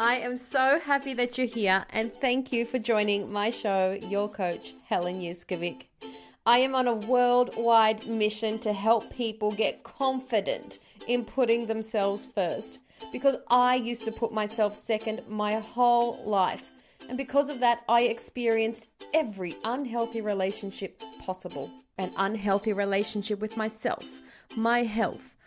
[0.00, 4.28] I am so happy that you're here and thank you for joining my show, Your
[4.28, 5.86] Coach, Helen Yuskovic.
[6.46, 12.78] I am on a worldwide mission to help people get confident in putting themselves first
[13.10, 16.62] because I used to put myself second my whole life.
[17.08, 24.04] And because of that, I experienced every unhealthy relationship possible an unhealthy relationship with myself,
[24.54, 25.34] my health,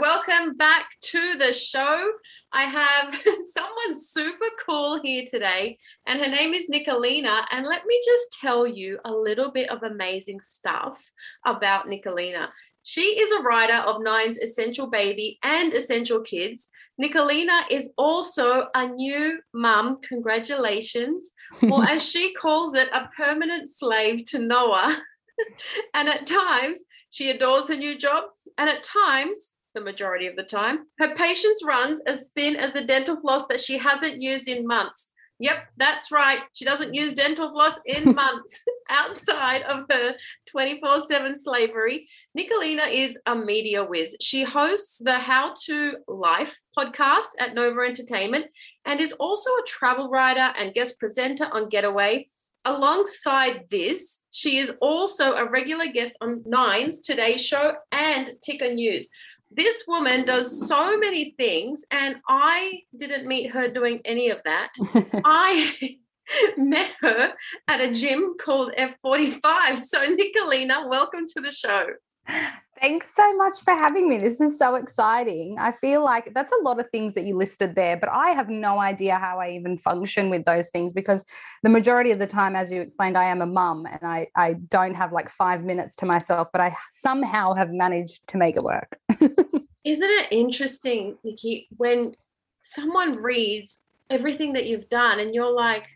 [0.00, 2.12] Welcome back to the show.
[2.50, 3.14] I have
[3.52, 5.76] someone super cool here today,
[6.06, 7.44] and her name is Nicolina.
[7.50, 10.98] And let me just tell you a little bit of amazing stuff
[11.44, 12.48] about Nicolina.
[12.84, 16.70] She is a writer of Nine's Essential Baby and Essential Kids.
[17.00, 19.98] Nicolina is also a new mum.
[20.08, 21.32] Congratulations.
[21.70, 24.96] or as she calls it, a permanent slave to Noah.
[25.94, 28.24] and at times, she adores her new job.
[28.56, 32.84] And at times, the majority of the time, her patience runs as thin as the
[32.84, 35.12] dental floss that she hasn't used in months.
[35.42, 36.38] Yep, that's right.
[36.52, 40.14] She doesn't use dental floss in months outside of her
[40.48, 42.08] 24 7 slavery.
[42.38, 44.16] Nicolina is a media whiz.
[44.20, 48.46] She hosts the How to Life podcast at Nova Entertainment
[48.84, 52.28] and is also a travel writer and guest presenter on Getaway.
[52.64, 59.08] Alongside this, she is also a regular guest on Nine's Today Show and Ticker News
[59.54, 64.72] this woman does so many things and i didn't meet her doing any of that.
[65.24, 65.96] I
[66.56, 67.34] met her
[67.68, 71.86] at a gym called f45 so nicolina welcome to the show
[72.82, 74.18] Thanks so much for having me.
[74.18, 75.56] This is so exciting.
[75.56, 78.48] I feel like that's a lot of things that you listed there, but I have
[78.48, 81.24] no idea how I even function with those things because
[81.62, 84.54] the majority of the time, as you explained, I am a mum and I, I
[84.54, 88.64] don't have like five minutes to myself, but I somehow have managed to make it
[88.64, 88.98] work.
[89.84, 92.14] Isn't it interesting, Nikki, when
[92.62, 95.86] someone reads everything that you've done and you're like,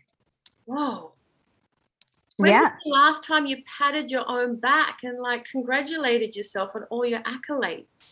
[0.63, 1.11] whoa,
[2.37, 2.61] when yeah.
[2.61, 7.05] was the last time you patted your own back and like congratulated yourself on all
[7.05, 8.03] your accolades?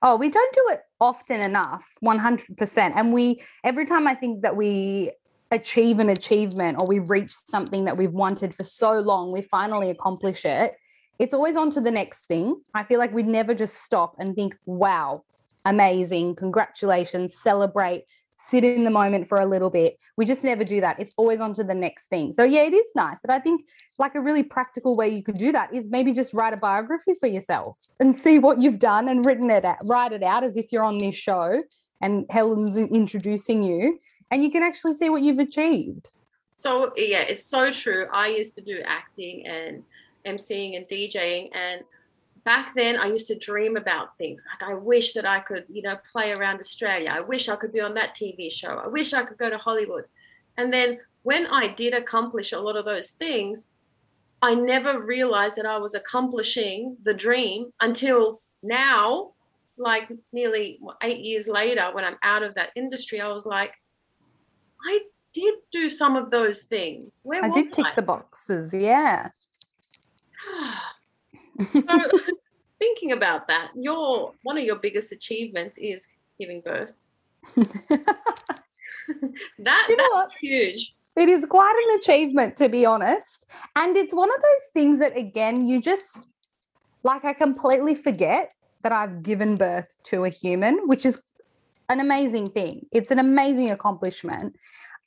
[0.00, 2.92] Oh, we don't do it often enough, 100%.
[2.94, 5.12] And we, every time I think that we
[5.50, 9.90] achieve an achievement or we reach something that we've wanted for so long, we finally
[9.90, 10.74] accomplish it,
[11.18, 12.60] it's always on to the next thing.
[12.74, 15.24] I feel like we'd never just stop and think, wow,
[15.64, 18.04] amazing, congratulations, celebrate,
[18.48, 19.98] sit in the moment for a little bit.
[20.16, 20.98] We just never do that.
[20.98, 22.32] It's always on to the next thing.
[22.32, 23.18] So yeah, it is nice.
[23.22, 23.68] But I think
[23.98, 27.14] like a really practical way you could do that is maybe just write a biography
[27.20, 30.56] for yourself and see what you've done and written it out, write it out as
[30.56, 31.62] if you're on this show
[32.00, 33.98] and Helen's introducing you
[34.30, 36.08] and you can actually see what you've achieved.
[36.54, 38.06] So yeah, it's so true.
[38.12, 39.82] I used to do acting and
[40.26, 41.82] emceeing and DJing and
[42.48, 45.82] back then I used to dream about things like I wish that I could, you
[45.82, 47.10] know, play around Australia.
[47.14, 48.80] I wish I could be on that TV show.
[48.82, 50.06] I wish I could go to Hollywood.
[50.56, 53.66] And then when I did accomplish a lot of those things,
[54.40, 59.32] I never realized that I was accomplishing the dream until now,
[59.76, 63.74] like nearly eight years later, when I'm out of that industry, I was like,
[64.86, 65.00] I
[65.34, 67.20] did do some of those things.
[67.24, 67.94] Where I did tick I?
[67.94, 69.28] the boxes, yeah.
[71.72, 71.82] so,
[72.78, 76.08] thinking about that, your one of your biggest achievements is
[76.38, 76.92] giving birth.
[77.56, 78.08] that
[79.58, 80.94] that's huge.
[81.16, 83.46] It is quite an achievement, to be honest.
[83.74, 86.28] And it's one of those things that, again, you just
[87.02, 88.52] like, I completely forget
[88.82, 91.20] that I've given birth to a human, which is
[91.88, 92.86] an amazing thing.
[92.92, 94.56] It's an amazing accomplishment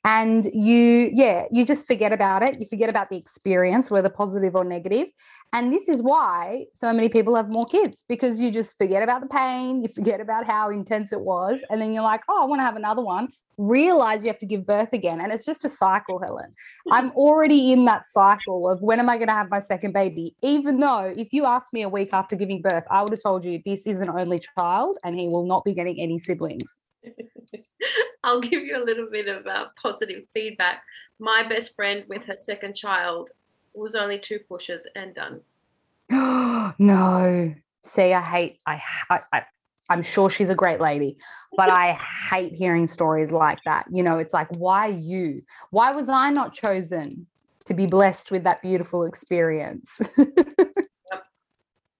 [0.04, 2.58] and you yeah you just forget about it.
[2.60, 5.08] You forget about the experience whether positive or negative.
[5.52, 9.20] And this is why so many people have more kids because you just forget about
[9.20, 12.46] the pain you forget about how intense it was and then you're like oh i
[12.46, 13.28] want to have another one.
[13.58, 16.50] Realize you have to give birth again and it's just a cycle helen.
[16.86, 16.92] Hmm.
[16.92, 20.34] I'm already in that cycle of when am i going to have my second baby?
[20.42, 23.44] Even though if you asked me a week after giving birth i would have told
[23.44, 26.76] you this is an only child and he will not be getting any siblings
[28.24, 30.82] I'll give you a little bit of uh, positive feedback.
[31.18, 33.30] My best friend with her second child
[33.74, 35.40] was only two pushes and done.
[36.78, 37.54] no.
[37.84, 39.42] See, I hate, I, I, I,
[39.88, 41.16] I'm sure she's a great lady,
[41.56, 41.98] but I
[42.30, 43.86] hate hearing stories like that.
[43.90, 45.42] You know, it's like, why you?
[45.70, 47.26] Why was I not chosen
[47.64, 50.00] to be blessed with that beautiful experience?
[50.16, 51.24] yep.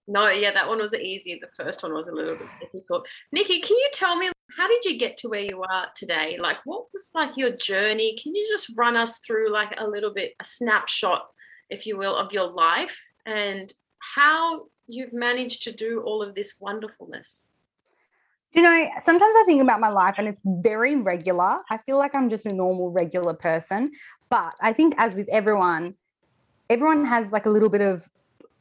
[0.06, 1.40] No, yeah, that one was easy.
[1.40, 3.06] The first one was a little bit difficult.
[3.32, 6.38] Nikki, can you tell me how did you get to where you are today?
[6.38, 8.19] Like, what was like your journey?
[8.22, 11.28] Can you just run us through like a little bit, a snapshot,
[11.70, 16.56] if you will, of your life and how you've managed to do all of this
[16.60, 17.52] wonderfulness?
[18.52, 21.58] You know, sometimes I think about my life and it's very regular.
[21.70, 23.93] I feel like I'm just a normal, regular person.
[24.28, 25.94] But I think, as with everyone,
[26.69, 28.08] everyone has like a little bit of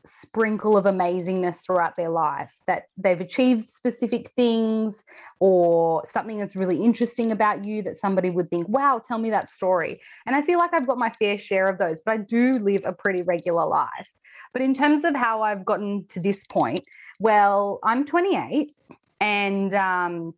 [0.06, 5.04] sprinkle of amazingness throughout their life that they've achieved specific things
[5.40, 9.50] or something that's really interesting about you that somebody would think wow tell me that
[9.50, 10.00] story.
[10.26, 12.84] And i feel like i've got my fair share of those but i do live
[12.86, 14.10] a pretty regular life.
[14.54, 16.82] But in terms of how i've gotten to this point
[17.20, 18.74] well i'm 28
[19.22, 20.34] and um,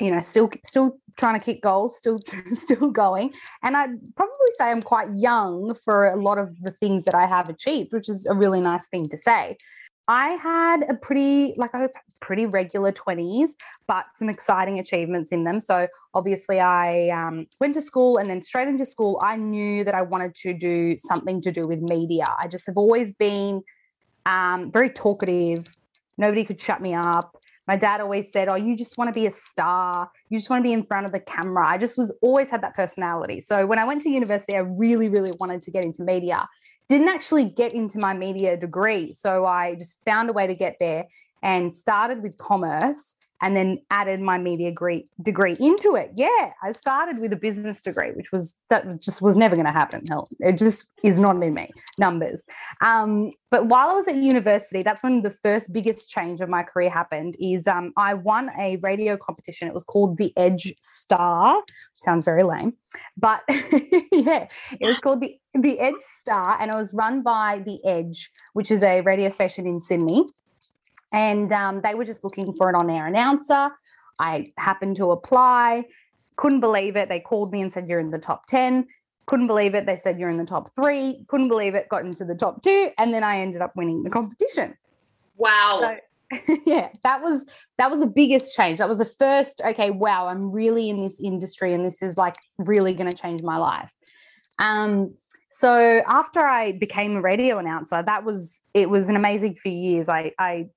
[0.00, 2.18] you know still still trying to kick goals still
[2.54, 3.32] still going.
[3.62, 7.26] And i'd probably say i'm quite young for a lot of the things that i
[7.26, 9.56] have achieved which is a really nice thing to say.
[10.08, 11.88] I had a pretty like I a
[12.20, 13.50] pretty regular 20s
[13.88, 15.58] but some exciting achievements in them.
[15.60, 19.94] So obviously i um, went to school and then straight into school i knew that
[19.94, 22.24] i wanted to do something to do with media.
[22.38, 23.62] I just have always been
[24.26, 25.66] um, very talkative.
[26.18, 29.26] Nobody could shut me up my dad always said, Oh, you just want to be
[29.26, 30.10] a star.
[30.28, 31.66] You just want to be in front of the camera.
[31.66, 33.40] I just was always had that personality.
[33.40, 36.48] So when I went to university, I really, really wanted to get into media.
[36.88, 39.12] Didn't actually get into my media degree.
[39.14, 41.06] So I just found a way to get there
[41.42, 46.12] and started with commerce and then added my media degree, degree into it.
[46.16, 49.72] Yeah, I started with a business degree, which was that just was never going to
[49.72, 50.04] happen.
[50.06, 52.44] Hell, it just is not in me numbers.
[52.80, 56.62] Um, but while I was at university, that's when the first biggest change of my
[56.62, 57.36] career happened.
[57.38, 59.68] Is um, I won a radio competition.
[59.68, 61.62] It was called the Edge Star.
[61.94, 62.74] sounds very lame,
[63.16, 63.42] but
[64.12, 64.48] yeah,
[64.80, 68.70] it was called the the Edge Star, and it was run by the Edge, which
[68.70, 70.24] is a radio station in Sydney
[71.12, 73.70] and um, they were just looking for an on air announcer.
[74.18, 75.84] I happened to apply,
[76.36, 77.08] couldn't believe it.
[77.08, 78.86] They called me and said, You're in the top 10.
[79.26, 79.86] Couldn't believe it.
[79.86, 81.24] They said, You're in the top three.
[81.28, 81.88] Couldn't believe it.
[81.88, 82.90] Got into the top two.
[82.98, 84.76] And then I ended up winning the competition.
[85.36, 85.80] Wow.
[85.80, 87.46] So, yeah, that was
[87.78, 88.78] that was the biggest change.
[88.78, 92.36] That was the first, okay, wow, I'm really in this industry and this is like
[92.58, 93.92] really going to change my life.
[94.58, 95.14] Um,
[95.50, 100.08] so after I became a radio announcer, that was it was an amazing few years.
[100.08, 100.68] I I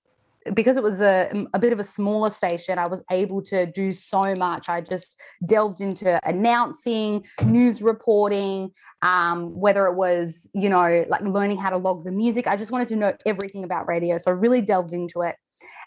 [0.54, 3.92] because it was a, a bit of a smaller station, I was able to do
[3.92, 4.70] so much.
[4.70, 11.58] I just delved into announcing, news reporting, um, whether it was, you know, like learning
[11.58, 12.48] how to log the music.
[12.48, 14.18] I just wanted to know everything about radio.
[14.18, 15.36] So I really delved into it.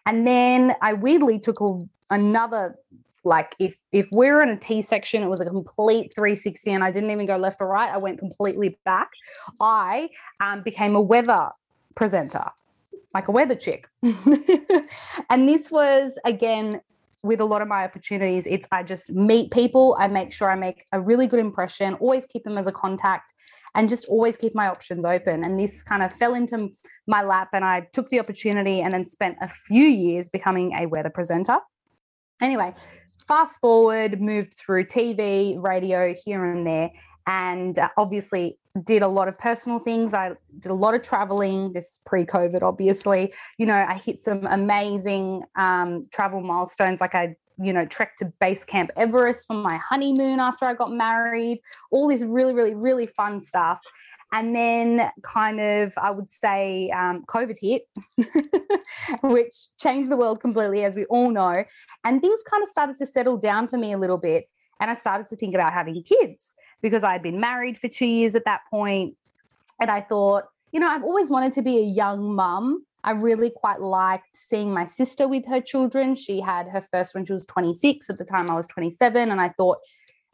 [0.06, 1.78] And then I weirdly took a,
[2.10, 2.76] another
[3.24, 6.90] like if if we're in a T section, it was a complete 360, and I
[6.90, 7.88] didn't even go left or right.
[7.88, 9.10] I went completely back.
[9.60, 10.08] I
[10.40, 11.50] um, became a weather
[11.94, 12.50] presenter
[13.14, 13.88] like a weather chick.
[14.02, 16.80] and this was again
[17.22, 20.56] with a lot of my opportunities, it's I just meet people, I make sure I
[20.56, 23.32] make a really good impression, always keep them as a contact.
[23.74, 25.44] and just always keep my options open.
[25.44, 26.68] And this kind of fell into
[27.06, 30.86] my lap, and I took the opportunity and then spent a few years becoming a
[30.86, 31.56] weather presenter.
[32.42, 32.74] Anyway,
[33.26, 36.90] fast forward, moved through TV, radio here and there,
[37.26, 40.14] and uh, obviously did a lot of personal things.
[40.14, 41.72] I did a lot of traveling.
[41.72, 43.32] This pre-COVID, obviously.
[43.58, 47.00] You know, I hit some amazing um, travel milestones.
[47.00, 50.90] Like I, you know, trekked to base camp Everest for my honeymoon after I got
[50.90, 51.60] married.
[51.90, 53.80] All this really, really, really fun stuff.
[54.34, 57.82] And then, kind of, I would say, um, COVID hit,
[59.22, 61.64] which changed the world completely, as we all know.
[62.04, 64.46] And things kind of started to settle down for me a little bit.
[64.80, 68.06] And I started to think about having kids because I had been married for two
[68.06, 69.16] years at that point.
[69.80, 72.84] And I thought, you know, I've always wanted to be a young mum.
[73.04, 76.14] I really quite liked seeing my sister with her children.
[76.14, 78.10] She had her first when she was 26.
[78.10, 79.30] At the time, I was 27.
[79.30, 79.78] And I thought,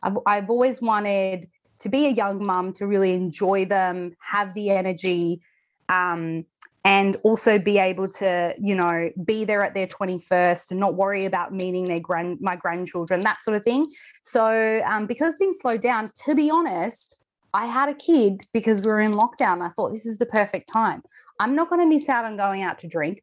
[0.02, 1.49] I've, I've always wanted
[1.81, 5.40] to be a young mum, to really enjoy them, have the energy,
[5.88, 6.45] um,
[6.88, 11.26] and also be able to, you know, be there at their 21st and not worry
[11.26, 13.92] about meeting their grand my grandchildren, that sort of thing.
[14.25, 18.90] So um, because things slowed down, to be honest, I had a kid because we
[18.90, 19.61] were in lockdown.
[19.61, 21.02] I thought this is the perfect time.
[21.38, 23.23] I'm not going to miss out on going out to drink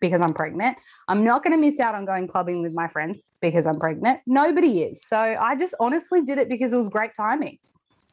[0.00, 0.78] because I'm pregnant.
[1.08, 4.20] I'm not going to miss out on going clubbing with my friends because I'm pregnant.
[4.28, 5.00] Nobody is.
[5.04, 7.58] So I just honestly did it because it was great timing.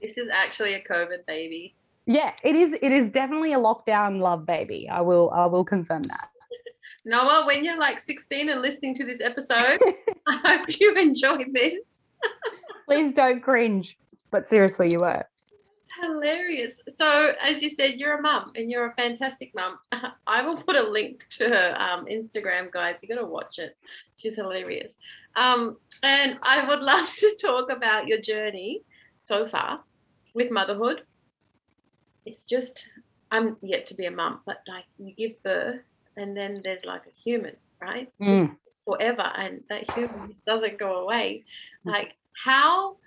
[0.01, 1.75] This is actually a COVID baby.
[2.09, 2.73] Yeah, it is.
[2.73, 4.89] It is definitely a lockdown love baby.
[4.89, 5.29] I will.
[5.29, 6.29] I will confirm that.
[7.05, 9.77] Noah, when you're like 16 and listening to this episode,
[10.27, 12.05] I hope you enjoyed this.
[12.87, 13.95] Please don't cringe.
[14.31, 15.23] But seriously, you were.
[16.01, 16.81] Hilarious.
[16.87, 19.77] So, as you said, you're a mum and you're a fantastic mum.
[20.25, 23.03] I will put a link to her um, Instagram, guys.
[23.03, 23.77] You got to watch it.
[24.17, 24.97] She's hilarious.
[25.35, 28.81] Um, and I would love to talk about your journey
[29.19, 29.81] so far
[30.33, 31.03] with motherhood.
[32.25, 32.89] It's just,
[33.31, 35.85] I'm yet to be a mum, but like you give birth
[36.17, 38.11] and then there's like a human, right?
[38.21, 38.55] Mm.
[38.85, 39.31] Forever.
[39.35, 41.45] And that human doesn't go away.
[41.85, 42.97] Like, how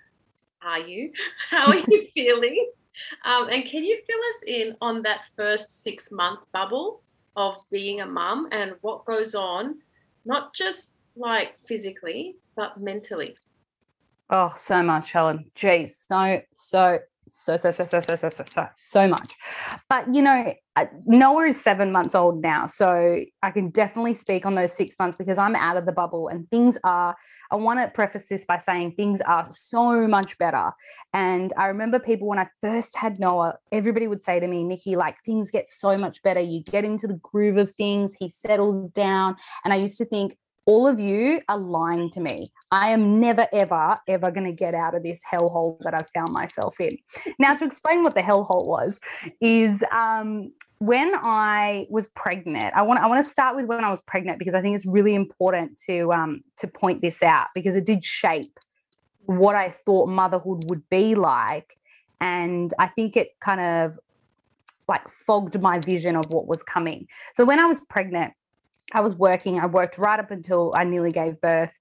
[0.61, 1.11] are you?
[1.49, 2.71] How are you feeling?
[3.25, 7.01] Um, and can you fill us in on that first six month bubble
[7.35, 9.79] of being a mum and what goes on,
[10.25, 13.35] not just like physically, but mentally?
[14.29, 15.51] Oh, so much, Helen.
[15.55, 16.99] Geez, so, so,
[17.35, 19.35] so, so, so, so, so, so, so, so, so much.
[19.89, 22.67] But, you know, uh, Noah is seven months old now.
[22.67, 26.27] So I can definitely speak on those six months because I'm out of the bubble
[26.27, 27.15] and things are,
[27.51, 30.71] I want to preface this by saying things are so much better.
[31.11, 34.95] And I remember people when I first had Noah, everybody would say to me, Nikki,
[34.95, 36.39] like things get so much better.
[36.39, 39.37] You get into the groove of things, he settles down.
[39.65, 42.51] And I used to think, all of you are lying to me.
[42.71, 46.31] I am never, ever, ever going to get out of this hellhole that I've found
[46.31, 46.97] myself in.
[47.37, 48.99] Now, to explain what the hellhole was,
[49.41, 52.73] is um, when I was pregnant.
[52.75, 54.85] I want I want to start with when I was pregnant because I think it's
[54.85, 58.59] really important to um, to point this out because it did shape
[59.25, 61.77] what I thought motherhood would be like,
[62.19, 63.99] and I think it kind of
[64.87, 67.07] like fogged my vision of what was coming.
[67.35, 68.33] So when I was pregnant,
[68.93, 69.59] I was working.
[69.59, 71.71] I worked right up until I nearly gave birth.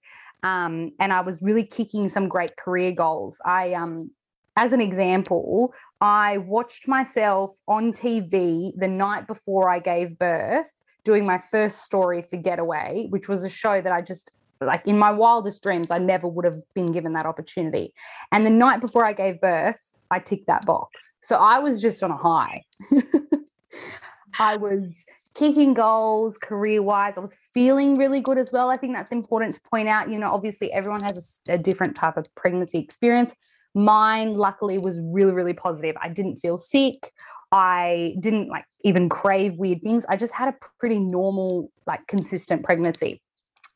[0.43, 3.41] Um, and I was really kicking some great career goals.
[3.45, 4.11] I, um,
[4.57, 10.71] as an example, I watched myself on TV the night before I gave birth
[11.05, 14.99] doing my first story for Getaway, which was a show that I just like in
[14.99, 17.93] my wildest dreams, I never would have been given that opportunity.
[18.31, 19.77] And the night before I gave birth,
[20.11, 21.13] I ticked that box.
[21.23, 22.65] So I was just on a high.
[24.39, 27.17] I was kicking goals career wise.
[27.17, 28.71] I was feeling really good as well.
[28.71, 30.11] I think that's important to point out.
[30.11, 33.35] You know, obviously, everyone has a, a, different type of pregnancy experience.
[33.75, 35.97] Mine, luckily, was really, really positive.
[36.01, 37.13] I didn't feel sick.
[37.51, 40.05] I didn't like even crave weird things.
[40.09, 43.23] I just had a pretty normal, like consistent pregnancy.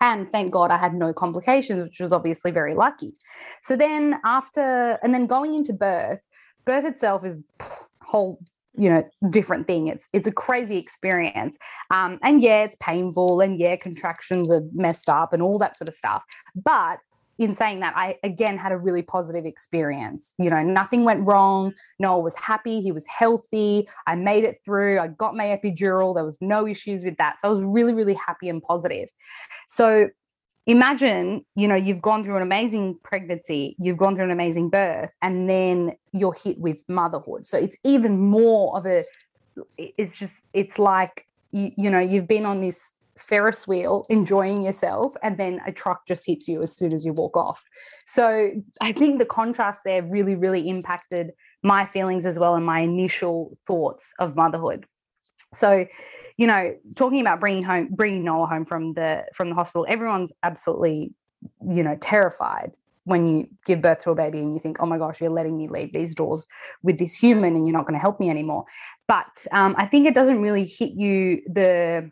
[0.01, 3.15] And thank God I had no complications, which was obviously very lucky.
[3.63, 6.21] So then, after, and then going into birth,
[6.67, 7.43] birth itself is
[8.03, 8.39] whole
[8.77, 9.89] you know different thing.
[9.89, 11.57] It's it's a crazy experience.
[11.91, 15.89] Um, and yeah it's painful and yeah contractions are messed up and all that sort
[15.89, 16.23] of stuff.
[16.55, 16.99] But
[17.39, 20.35] in saying that i again had a really positive experience.
[20.39, 21.73] You know nothing went wrong.
[21.99, 22.81] Noah was happy.
[22.81, 23.89] He was healthy.
[24.07, 24.99] I made it through.
[24.99, 26.15] I got my epidural.
[26.15, 27.41] There was no issues with that.
[27.41, 29.09] So i was really really happy and positive.
[29.69, 30.09] So
[30.67, 35.11] imagine you know you've gone through an amazing pregnancy you've gone through an amazing birth
[35.23, 39.05] and then you're hit with motherhood so it's even more of a
[39.79, 45.15] it's just it's like you, you know you've been on this ferris wheel enjoying yourself
[45.23, 47.65] and then a truck just hits you as soon as you walk off
[48.05, 48.51] so
[48.83, 51.33] i think the contrast there really really impacted
[51.67, 54.87] my feelings as well and my initial thoughts of motherhood.
[55.53, 55.87] So,
[56.37, 60.33] you know, talking about bringing home bringing Noah home from the from the hospital, everyone's
[60.43, 61.13] absolutely,
[61.67, 64.99] you know, terrified when you give birth to a baby and you think, oh my
[64.99, 66.45] gosh, you're letting me leave these doors
[66.83, 68.65] with this human and you're not going to help me anymore.
[69.07, 72.11] But um, I think it doesn't really hit you the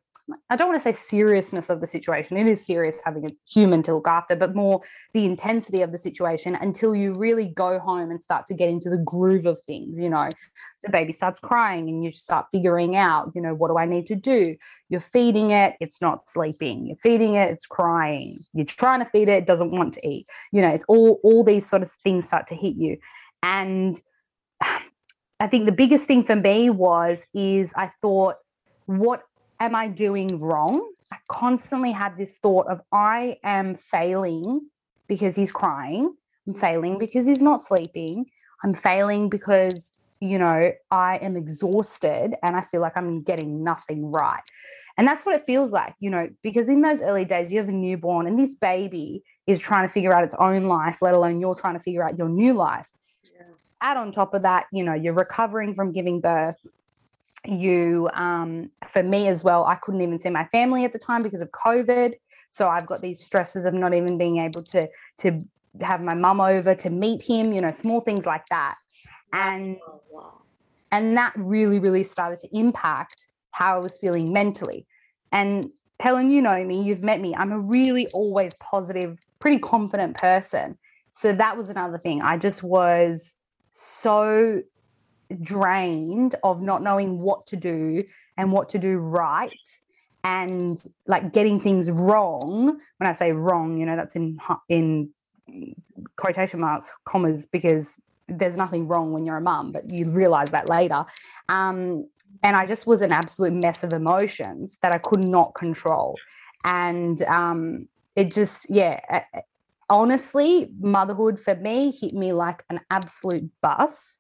[0.49, 2.39] I don't want to say seriousness of the situation.
[2.39, 4.81] It is serious having a human to look after, but more
[5.13, 8.89] the intensity of the situation until you really go home and start to get into
[8.89, 10.01] the groove of things.
[10.01, 10.31] You know,
[10.85, 14.07] the baby starts crying and you start figuring out, you know, what do I need
[14.07, 14.57] to do?
[14.89, 16.87] You're feeding it, it's not sleeping.
[16.87, 18.45] You're feeding it, it's crying.
[18.53, 20.29] You're trying to feed it, it doesn't want to eat.
[20.53, 22.99] You know, it's all all these sort of things start to hit you.
[23.43, 24.01] And
[24.61, 28.37] I think the biggest thing for me was is I thought,
[28.87, 29.23] what
[29.61, 30.91] am I doing wrong?
[31.13, 34.69] I constantly had this thought of I am failing
[35.09, 36.15] because he's crying.
[36.47, 38.27] I'm failing because he's not sleeping.
[38.63, 39.93] I'm failing because,
[40.25, 44.43] you know, I am exhausted and I feel like I'm getting nothing right.
[44.97, 47.69] And that's what it feels like, you know, because in those early days, you have
[47.69, 51.41] a newborn and this baby is trying to figure out its own life, let alone
[51.41, 52.89] you're trying to figure out your new life.
[53.25, 53.47] Yeah.
[53.81, 56.57] Add on top of that, you know, you're recovering from giving birth
[57.47, 61.23] you um, for me as well i couldn't even see my family at the time
[61.23, 62.15] because of covid
[62.51, 64.89] so i've got these stresses of not even being able to
[65.19, 65.41] to
[65.81, 68.77] have my mum over to meet him you know small things like that
[69.33, 69.77] and
[70.15, 70.43] oh,
[70.93, 74.87] and that really really started to impact how i was feeling mentally.
[75.33, 75.67] And
[76.01, 77.35] helen you know me you've met me.
[77.35, 80.79] I'm a really always positive pretty confident person.
[81.11, 82.23] So that was another thing.
[82.23, 83.35] I just was
[83.73, 84.63] so
[85.41, 88.01] drained of not knowing what to do
[88.37, 89.51] and what to do right
[90.23, 92.79] and like getting things wrong.
[92.99, 94.39] When i say wrong you know that's in
[94.69, 95.11] in
[96.17, 100.69] quotation marks commas because there's nothing wrong when you're a mum but you realize that
[100.69, 101.05] later
[101.49, 102.07] um,
[102.43, 106.17] and i just was an absolute mess of emotions that i could not control
[106.65, 109.25] and um, it just yeah
[109.91, 114.19] honestly motherhood for me hit me like an absolute bus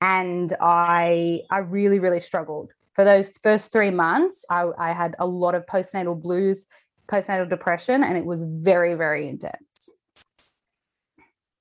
[0.00, 4.44] and I I really really struggled for those first three months.
[4.50, 6.66] I, I had a lot of postnatal blues,
[7.08, 9.69] postnatal depression, and it was very very intense.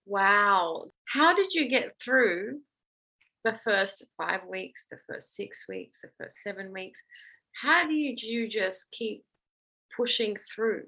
[0.10, 2.62] Wow, how did you get through
[3.44, 7.00] the first five weeks, the first six weeks, the first seven weeks?
[7.54, 9.24] How did you just keep
[9.96, 10.86] pushing through?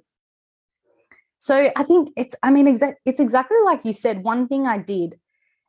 [1.37, 4.23] So I think it's I mean exact it's exactly like you said.
[4.23, 5.19] One thing I did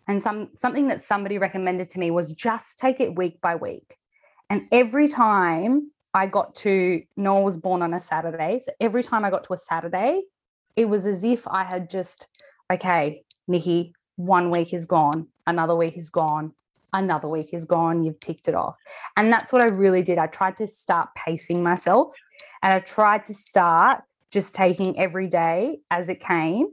[0.09, 3.99] and some something that somebody recommended to me was just take it week by week.
[4.49, 8.61] And every time I got to Noah was born on a Saturday.
[8.65, 10.23] So every time I got to a Saturday,
[10.75, 12.29] it was as if I had just,
[12.73, 16.53] okay, Nikki, one week is gone, another week is gone,
[16.93, 18.77] another week is gone, you've ticked it off.
[19.17, 20.19] And that's what I really did.
[20.19, 22.17] I tried to start pacing myself
[22.62, 26.69] and I tried to start just taking every day as it came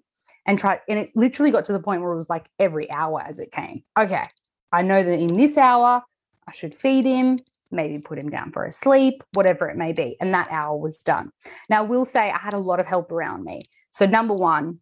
[0.47, 3.21] and try and it literally got to the point where it was like every hour
[3.21, 3.83] as it came.
[3.97, 4.23] Okay,
[4.71, 6.01] I know that in this hour
[6.47, 7.37] I should feed him,
[7.71, 10.17] maybe put him down for a sleep, whatever it may be.
[10.19, 11.31] And that hour was done.
[11.69, 13.61] Now, I will say I had a lot of help around me.
[13.91, 14.79] So, number one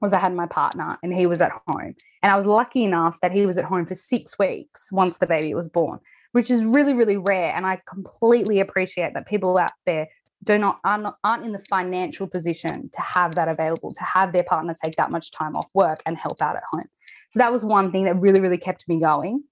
[0.00, 1.94] was I had my partner and he was at home.
[2.22, 5.26] And I was lucky enough that he was at home for six weeks once the
[5.26, 6.00] baby was born,
[6.32, 7.54] which is really, really rare.
[7.54, 10.08] And I completely appreciate that people out there
[10.44, 14.42] do not aren't, aren't in the financial position to have that available to have their
[14.42, 16.88] partner take that much time off work and help out at home
[17.28, 19.42] so that was one thing that really really kept me going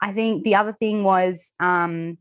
[0.00, 2.18] i think the other thing was um,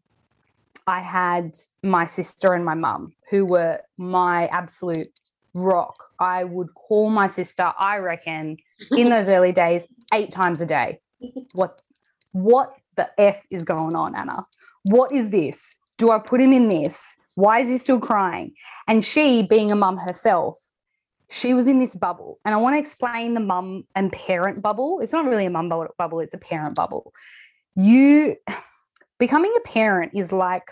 [0.87, 5.11] i had my sister and my mum who were my absolute
[5.53, 8.57] rock i would call my sister i reckon
[8.91, 10.99] in those early days eight times a day
[11.53, 11.81] what
[12.31, 14.45] what the f is going on anna
[14.83, 18.53] what is this do i put him in this why is he still crying?
[18.87, 20.59] And she, being a mum herself,
[21.29, 22.39] she was in this bubble.
[22.43, 24.99] And I want to explain the mum and parent bubble.
[24.99, 27.13] It's not really a mum bubble, it's a parent bubble.
[27.75, 28.35] You
[29.19, 30.69] becoming a parent is like,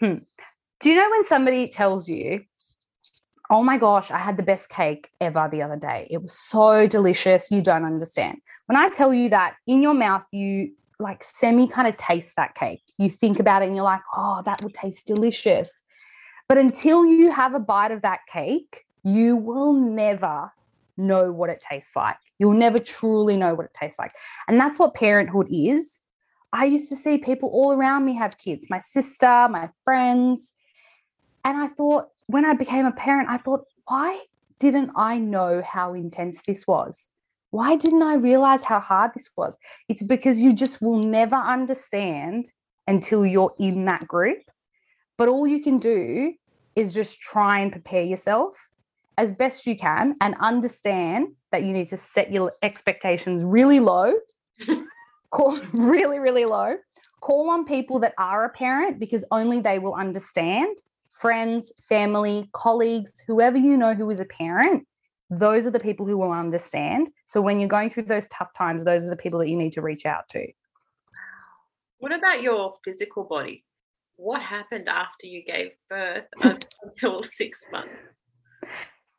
[0.00, 0.18] hmm.
[0.80, 2.44] Do you know when somebody tells you,
[3.50, 6.06] oh my gosh, I had the best cake ever the other day?
[6.10, 7.50] It was so delicious.
[7.50, 8.38] You don't understand.
[8.66, 12.54] When I tell you that in your mouth, you like semi kind of taste that
[12.54, 12.82] cake.
[12.98, 15.82] You think about it and you're like, oh, that would taste delicious.
[16.48, 20.50] But until you have a bite of that cake, you will never
[20.96, 22.16] know what it tastes like.
[22.38, 24.12] You'll never truly know what it tastes like.
[24.48, 26.00] And that's what parenthood is.
[26.52, 30.54] I used to see people all around me have kids, my sister, my friends.
[31.44, 34.20] And I thought, when I became a parent, I thought, why
[34.58, 37.08] didn't I know how intense this was?
[37.50, 39.56] why didn't I realize how hard this was?
[39.88, 42.50] It's because you just will never understand
[42.86, 44.42] until you're in that group.
[45.16, 46.34] But all you can do
[46.76, 48.56] is just try and prepare yourself
[49.16, 54.14] as best you can and understand that you need to set your expectations really low,
[55.30, 56.76] call really, really low.
[57.20, 60.76] Call on people that are a parent because only they will understand.
[61.20, 64.86] Friends, family, colleagues, whoever you know who is a parent,
[65.30, 67.08] those are the people who will understand.
[67.26, 69.72] So when you're going through those tough times, those are the people that you need
[69.72, 70.46] to reach out to.
[71.98, 73.64] What about your physical body?
[74.16, 76.26] What happened after you gave birth
[76.82, 77.92] until six months?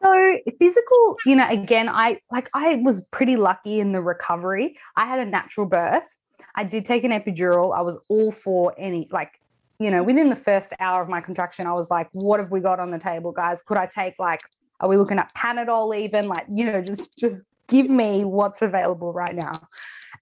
[0.02, 4.78] So physical, you know, again, I like I was pretty lucky in the recovery.
[4.96, 6.16] I had a natural birth.
[6.56, 7.78] I did take an epidural.
[7.78, 9.34] I was all for any like,
[9.80, 12.60] you know, within the first hour of my contraction, I was like, what have we
[12.60, 13.64] got on the table, guys?
[13.64, 14.42] Could I take like,
[14.82, 16.28] are we looking at Panadol even?
[16.28, 19.54] Like, you know, just just give me what's available right now.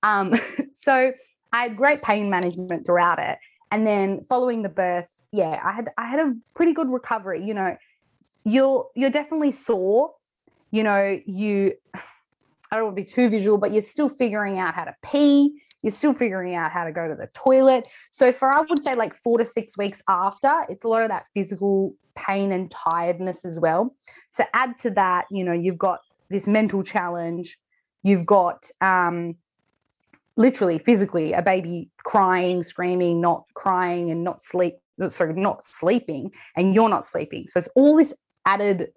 [0.04, 0.34] Um,
[0.74, 1.12] so
[1.52, 3.40] I had great pain management throughout it.
[3.72, 7.44] And then following the birth, yeah, I had I had a pretty good recovery.
[7.44, 7.78] You know,
[8.44, 10.14] you're you're definitely sore.
[10.72, 11.74] You know, you
[12.70, 15.62] I don't want to be too visual, but you're still figuring out how to pee.
[15.84, 17.88] You're still figuring out how to go to the toilet.
[18.10, 21.10] So for I would say like four to six weeks after, it's a lot of
[21.10, 23.96] that physical pain and tiredness as well.
[24.32, 27.58] So add to that, you know, you've got this mental challenge.
[28.04, 29.36] You've got um,
[30.36, 34.76] literally physically a baby crying, screaming, not crying, and not sleep.
[35.10, 37.48] Sorry, not sleeping, and you're not sleeping.
[37.48, 38.16] So it's all this
[38.48, 38.92] added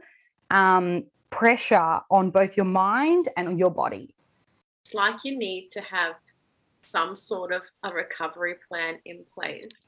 [0.50, 4.14] um, pressure on both your mind and on your body.
[4.82, 6.14] It's like you need to have
[6.82, 9.82] some sort of a recovery plan in place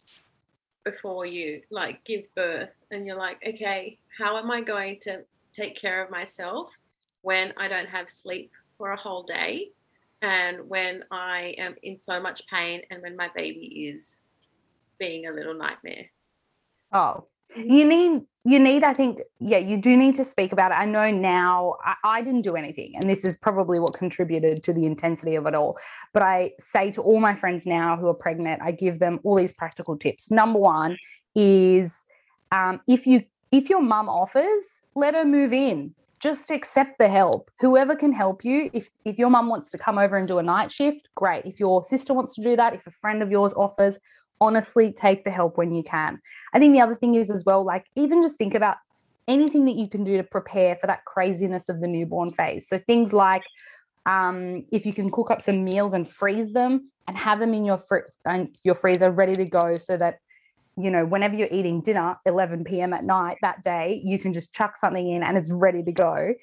[0.84, 5.76] before you like give birth and you're like okay how am i going to take
[5.76, 6.72] care of myself
[7.22, 9.70] when i don't have sleep for a whole day
[10.22, 14.20] and when i am in so much pain and when my baby is
[15.02, 16.06] being a little nightmare?
[16.92, 20.74] Oh you need you need i think yeah you do need to speak about it.
[20.74, 24.72] I know now I, I, didn't do anything and this is probably what contributed to
[24.72, 25.78] the intensity of it all.
[26.12, 29.36] But i say to all my friends now who are pregnant i give them all
[29.36, 30.30] these practical tips.
[30.30, 30.98] Number one
[31.34, 32.04] is
[32.50, 37.50] um, if you if your mum offers let her move in just accept the help
[37.60, 40.42] whoever can help you if if your mum wants to come over and do a
[40.42, 43.52] night shift great if your sister wants to do that if a friend of yours
[43.54, 43.98] offers
[44.42, 46.20] honestly take the help when you can.
[46.52, 48.76] I think the other thing is as well, like even just think about
[49.28, 52.68] anything that you can do to prepare for that craziness of the newborn phase.
[52.68, 53.44] So things like
[54.04, 57.64] um, if you can cook up some meals and freeze them and have them in
[57.64, 58.08] your fr-
[58.64, 60.18] your freezer ready to go, so that
[60.76, 62.92] you know whenever you're eating dinner 11 p.m.
[62.92, 66.34] at night that day, you can just chuck something in and it's ready to go.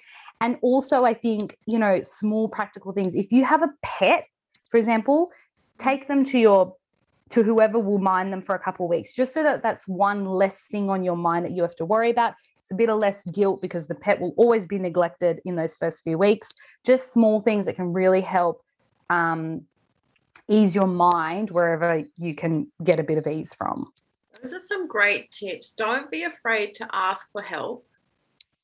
[0.41, 3.15] And also, I think you know small practical things.
[3.15, 4.25] If you have a pet,
[4.71, 5.31] for example,
[5.77, 6.75] take them to your
[7.31, 10.25] to whoever will mind them for a couple of weeks, just so that that's one
[10.25, 12.33] less thing on your mind that you have to worry about.
[12.63, 15.75] It's a bit of less guilt because the pet will always be neglected in those
[15.75, 16.49] first few weeks.
[16.85, 18.61] Just small things that can really help
[19.09, 19.65] um,
[20.47, 23.91] ease your mind wherever you can get a bit of ease from.
[24.41, 25.71] Those are some great tips.
[25.71, 27.86] Don't be afraid to ask for help.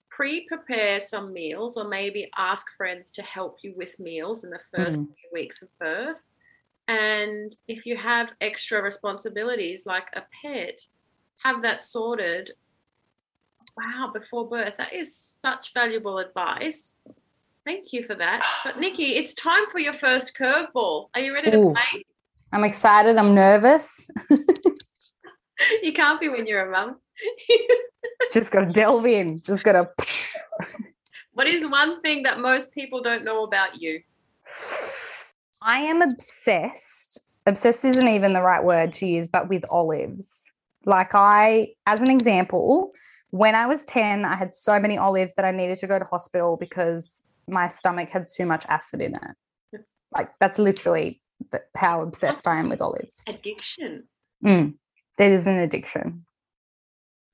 [0.09, 4.61] Pre prepare some meals, or maybe ask friends to help you with meals in the
[4.73, 5.07] first mm.
[5.07, 6.21] few weeks of birth
[6.87, 10.79] and if you have extra responsibilities like a pet,
[11.37, 12.51] have that sorted.
[13.75, 14.75] Wow, before birth.
[14.77, 16.97] That is such valuable advice.
[17.65, 18.43] Thank you for that.
[18.63, 21.09] But Nikki, it's time for your first curveball.
[21.15, 22.05] Are you ready to play?
[22.53, 23.17] I'm excited.
[23.17, 24.07] I'm nervous.
[25.83, 26.97] you can't be when you're a mum.
[28.33, 29.41] Just got to delve in.
[29.41, 29.89] Just got to.
[31.33, 34.01] what is one thing that most people don't know about you?
[35.61, 37.21] I am obsessed.
[37.45, 40.45] Obsessed isn't even the right word to use, but with olives.
[40.85, 42.91] Like, I, as an example,
[43.31, 46.05] when I was 10, I had so many olives that I needed to go to
[46.05, 49.81] hospital because my stomach had too much acid in it.
[50.15, 51.21] Like, that's literally
[51.75, 53.21] how obsessed I am with olives.
[53.27, 54.03] Addiction.
[54.43, 54.75] Mm,
[55.17, 56.25] that is an addiction.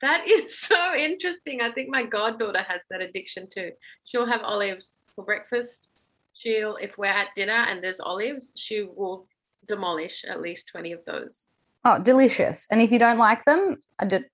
[0.02, 1.62] That is so interesting.
[1.62, 3.72] I think my goddaughter has that addiction too.
[4.04, 5.88] She'll have olives for breakfast,
[6.34, 9.28] she'll if we're at dinner and there's olives, she will
[9.68, 11.48] demolish at least 20 of those.
[11.86, 12.68] Oh, delicious.
[12.70, 14.26] And if you don't like them, did,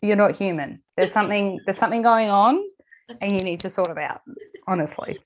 [0.00, 0.82] you're not human.
[0.96, 2.62] There's something there's something going on
[3.20, 4.22] and you need to sort it out,
[4.66, 5.18] honestly.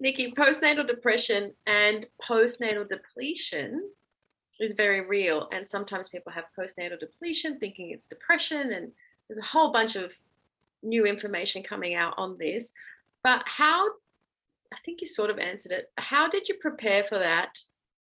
[0.00, 3.90] Nikki, postnatal depression and postnatal depletion
[4.62, 5.48] is very real.
[5.52, 8.72] And sometimes people have postnatal depletion thinking it's depression.
[8.72, 8.92] And
[9.28, 10.14] there's a whole bunch of
[10.82, 12.72] new information coming out on this.
[13.22, 13.88] But how
[14.72, 15.90] I think you sort of answered it.
[15.98, 17.58] How did you prepare for that?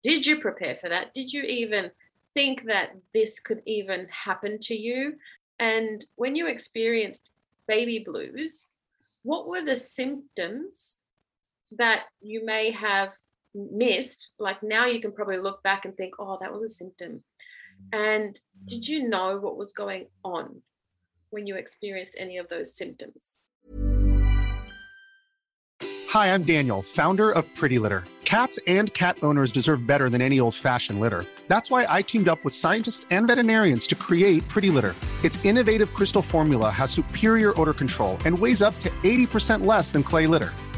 [0.03, 1.13] Did you prepare for that?
[1.13, 1.91] Did you even
[2.33, 5.15] think that this could even happen to you?
[5.59, 7.31] And when you experienced
[7.67, 8.69] baby blues,
[9.23, 10.97] what were the symptoms
[11.71, 13.13] that you may have
[13.53, 14.29] missed?
[14.39, 17.23] Like now you can probably look back and think, oh, that was a symptom.
[17.93, 20.61] And did you know what was going on
[21.29, 23.37] when you experienced any of those symptoms?
[26.09, 28.05] Hi, I'm Daniel, founder of Pretty Litter.
[28.23, 31.23] Cats and cat owners deserve better than any old fashioned litter.
[31.47, 34.95] That's why I teamed up with scientists and veterinarians to create Pretty Litter.
[35.23, 40.03] Its innovative crystal formula has superior odor control and weighs up to 80% less than
[40.03, 40.51] clay litter.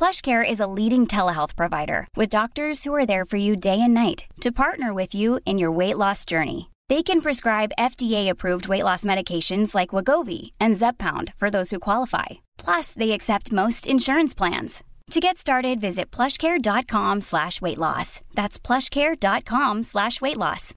[0.00, 3.92] PlushCare is a leading telehealth provider with doctors who are there for you day and
[3.92, 6.70] night to partner with you in your weight loss journey.
[6.88, 12.28] They can prescribe FDA-approved weight loss medications like Wegovy and Zepbound for those who qualify.
[12.56, 14.82] Plus, they accept most insurance plans.
[15.10, 18.22] To get started, visit plushcare.com slash weight loss.
[18.32, 20.72] That's plushcare.com slash weight loss.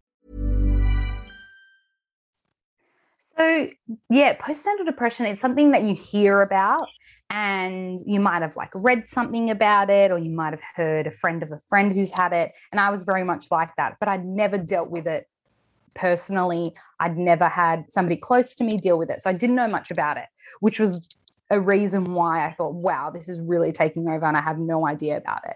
[3.37, 3.69] So,
[4.09, 6.89] yeah, postnatal depression, it's something that you hear about
[7.33, 11.11] and you might have like read something about it or you might have heard a
[11.11, 12.51] friend of a friend who's had it.
[12.71, 15.27] And I was very much like that, but I'd never dealt with it
[15.95, 16.75] personally.
[16.99, 19.23] I'd never had somebody close to me deal with it.
[19.23, 20.27] So I didn't know much about it,
[20.59, 21.09] which was
[21.49, 24.85] a reason why I thought, wow, this is really taking over and I have no
[24.85, 25.55] idea about it.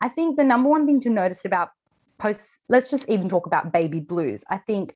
[0.00, 1.72] I think the number one thing to notice about
[2.16, 4.44] post, let's just even talk about baby blues.
[4.48, 4.94] I think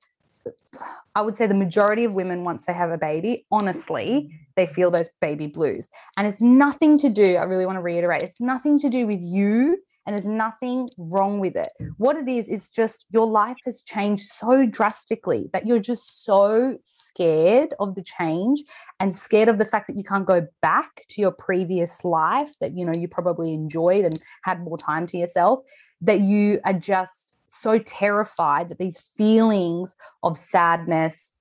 [1.15, 4.91] I would say the majority of women, once they have a baby, honestly, they feel
[4.91, 5.89] those baby blues.
[6.17, 9.21] And it's nothing to do, I really want to reiterate, it's nothing to do with
[9.21, 11.69] you and there's nothing wrong with it.
[11.97, 16.77] What it is, is just your life has changed so drastically that you're just so
[16.83, 18.65] scared of the change
[18.99, 22.77] and scared of the fact that you can't go back to your previous life that
[22.77, 25.61] you know you probably enjoyed and had more time to yourself
[26.01, 31.33] that you are just so terrified that these feelings of sadness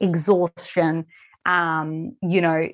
[0.00, 1.06] exhaustion
[1.46, 2.68] um you know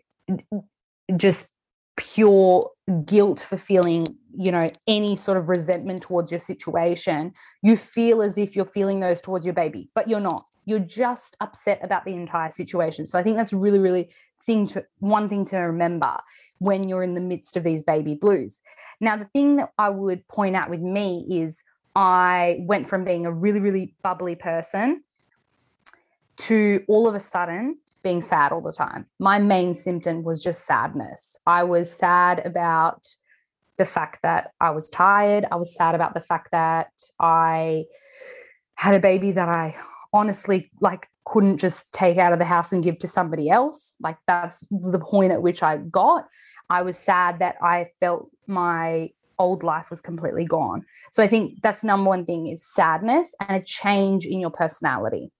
[1.16, 1.48] just
[1.96, 2.70] pure
[3.04, 7.32] guilt for feeling you know any sort of resentment towards your situation.
[7.62, 10.44] You feel as if you're feeling those towards your baby but you're not.
[10.64, 13.06] You're just upset about the entire situation.
[13.06, 14.10] So i think that's really really
[14.44, 16.16] thing to one thing to remember
[16.58, 18.60] when you're in the midst of these baby blues.
[19.00, 21.62] Now the thing that i would point out with me is
[21.94, 25.02] i went from being a really really bubbly person
[26.36, 29.06] to all of a sudden being sad all the time.
[29.18, 31.36] My main symptom was just sadness.
[31.46, 33.06] I was sad about
[33.78, 35.46] the fact that I was tired.
[35.50, 37.84] I was sad about the fact that I
[38.74, 39.76] had a baby that I
[40.12, 43.94] honestly like couldn't just take out of the house and give to somebody else.
[44.00, 46.26] Like that's the point at which I got.
[46.68, 50.84] I was sad that I felt my old life was completely gone.
[51.10, 55.30] So I think that's number one thing is sadness and a change in your personality.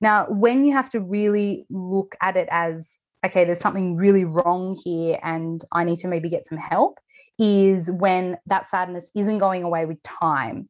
[0.00, 4.76] Now, when you have to really look at it as, okay, there's something really wrong
[4.84, 6.98] here and I need to maybe get some help,
[7.38, 10.68] is when that sadness isn't going away with time.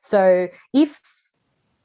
[0.00, 1.00] So if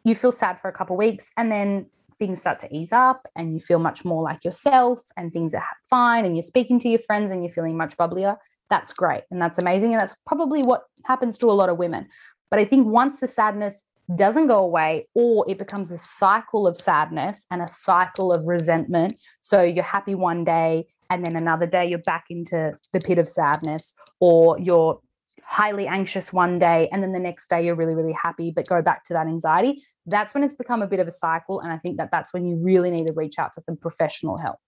[0.04, 1.88] you feel sad for a couple weeks and then
[2.20, 5.64] things start to ease up and you feel much more like yourself and things are
[5.90, 8.38] fine and you're speaking to your friends and you're feeling much bubblier,
[8.70, 9.94] that's great and that's amazing.
[9.94, 12.08] And that's probably what happens to a lot of women.
[12.50, 13.84] But I think once the sadness
[14.16, 19.20] doesn't go away or it becomes a cycle of sadness and a cycle of resentment.
[19.42, 23.28] So you're happy one day and then another day you're back into the pit of
[23.28, 25.00] sadness or you're
[25.44, 28.82] highly anxious one day and then the next day you're really really happy but go
[28.82, 29.84] back to that anxiety.
[30.06, 32.46] That's when it's become a bit of a cycle and i think that that's when
[32.46, 34.60] you really need to reach out for some professional help.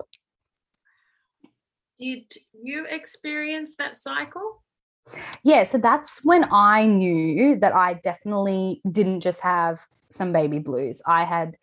[1.97, 4.63] Did you experience that cycle
[5.43, 11.01] yeah, so that's when I knew that I definitely didn't just have some baby blues.
[11.05, 11.55] I had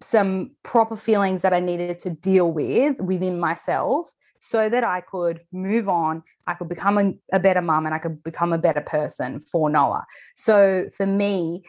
[0.00, 5.40] some proper feelings that I needed to deal with within myself so that I could
[5.52, 8.82] move on, I could become a, a better mum and I could become a better
[8.82, 10.04] person for Noah.
[10.36, 11.62] So for me,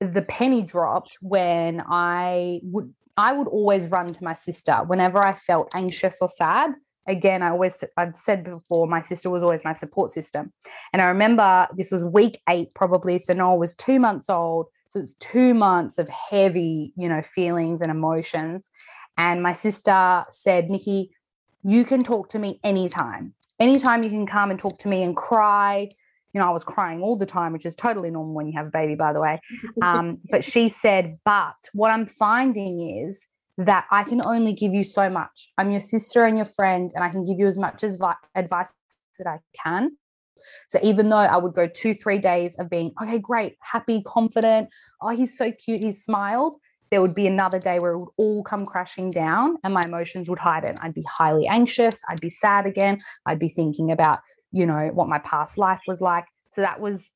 [0.00, 5.34] the penny dropped when I would I would always run to my sister whenever I
[5.34, 6.72] felt anxious or sad
[7.06, 10.52] again, I always, I've said before, my sister was always my support system.
[10.92, 13.18] And I remember this was week eight, probably.
[13.18, 17.82] So Noah was two months old, So it's two months of heavy, you know, feelings
[17.82, 18.70] and emotions.
[19.16, 21.10] And my sister said, Nikki,
[21.62, 23.34] you can talk to me anytime.
[23.58, 25.90] Anytime you can come and talk to me and cry.
[26.32, 28.68] You know, I was crying all the time, which is totally normal when you have
[28.68, 29.40] a baby, by the way.
[29.82, 33.26] Um, but she said, but what I'm finding is
[33.66, 35.52] that I can only give you so much.
[35.58, 38.14] I'm your sister and your friend, and I can give you as much as vi-
[38.34, 38.72] advice
[39.18, 39.96] that I can.
[40.68, 44.68] So even though I would go two, three days of being, okay, great, happy, confident,
[45.02, 46.54] oh, he's so cute, he smiled,
[46.90, 50.28] there would be another day where it would all come crashing down and my emotions
[50.30, 50.78] would hide it.
[50.80, 54.20] I'd be highly anxious, I'd be sad again, I'd be thinking about,
[54.52, 56.24] you know, what my past life was like.
[56.50, 57.10] So that was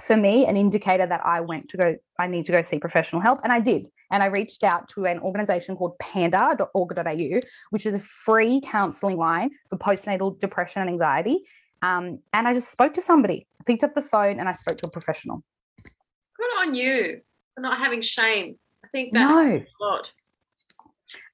[0.00, 3.20] for me an indicator that I went to go, I need to go see professional
[3.20, 3.40] help.
[3.44, 3.88] And I did.
[4.10, 7.40] And I reached out to an organization called panda.org.au,
[7.70, 11.42] which is a free counseling line for postnatal depression and anxiety.
[11.82, 13.46] Um, and I just spoke to somebody.
[13.60, 15.42] I picked up the phone and I spoke to a professional.
[15.82, 17.20] Good on you
[17.54, 18.56] for not having shame.
[18.84, 19.56] I think that No.
[19.56, 20.10] a lot.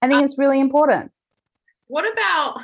[0.01, 1.11] I think it's really important.
[1.87, 2.63] What about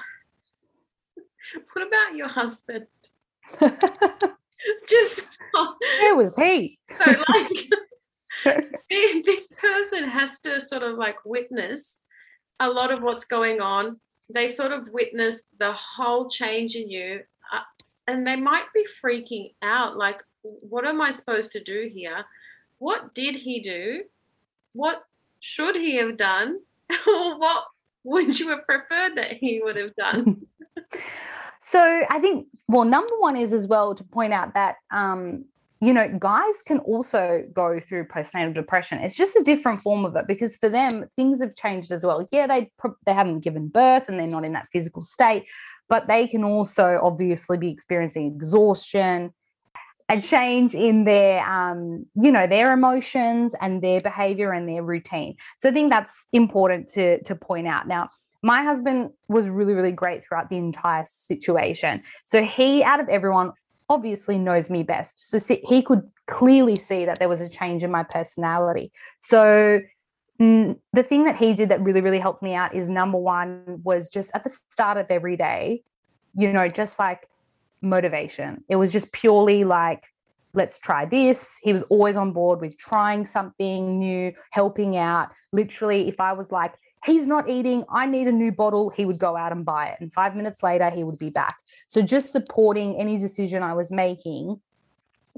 [1.73, 2.87] what about your husband?
[4.88, 5.29] Just
[6.01, 6.79] Where was he?
[7.05, 7.71] so like
[8.90, 12.03] this person has to sort of like witness
[12.61, 13.98] a lot of what's going on.
[14.31, 17.20] They sort of witness the whole change in you,
[17.53, 17.61] uh,
[18.07, 19.96] and they might be freaking out.
[19.96, 22.24] Like, what am I supposed to do here?
[22.79, 24.05] What did he do?
[24.74, 25.05] What
[25.40, 26.61] should he have done?
[27.07, 27.64] or what
[28.05, 30.46] would you have preferred that he would have done?
[31.70, 35.44] So I think, well, number one is as well to point out that, um,
[35.81, 38.99] you know, guys can also go through postnatal depression.
[38.99, 42.27] It's just a different form of it because for them, things have changed as well.
[42.33, 42.71] Yeah, they
[43.07, 45.47] they haven't given birth and they're not in that physical state,
[45.88, 49.33] but they can also obviously be experiencing exhaustion,
[50.09, 55.37] a change in their, um, you know, their emotions and their behavior and their routine.
[55.59, 57.87] So I think that's important to to point out.
[57.87, 58.09] Now,
[58.43, 63.53] my husband was really really great throughout the entire situation so he out of everyone
[63.88, 65.31] obviously knows me best.
[65.31, 68.92] So he could clearly see that there was a change in my personality.
[69.20, 69.81] So
[70.40, 73.81] mm, the thing that he did that really really helped me out is number one
[73.83, 75.83] was just at the start of every day
[76.35, 77.29] you know just like
[77.81, 78.64] motivation.
[78.68, 80.05] It was just purely like
[80.55, 81.57] let's try this.
[81.62, 85.29] He was always on board with trying something new helping out.
[85.53, 86.74] Literally if i was like
[87.05, 90.01] he's not eating i need a new bottle he would go out and buy it.
[90.01, 91.57] And 5 minutes later he would be back.
[91.87, 94.61] So just supporting any decision i was making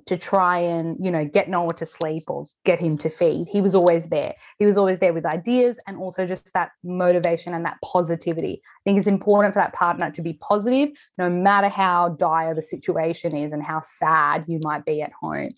[0.07, 3.61] to try and you know get Noah to sleep or get him to feed he
[3.61, 4.35] was always there.
[4.59, 8.62] He was always there with ideas and also just that motivation and that positivity.
[8.64, 12.62] I think it's important for that partner to be positive no matter how dire the
[12.62, 15.51] situation is and how sad you might be at home.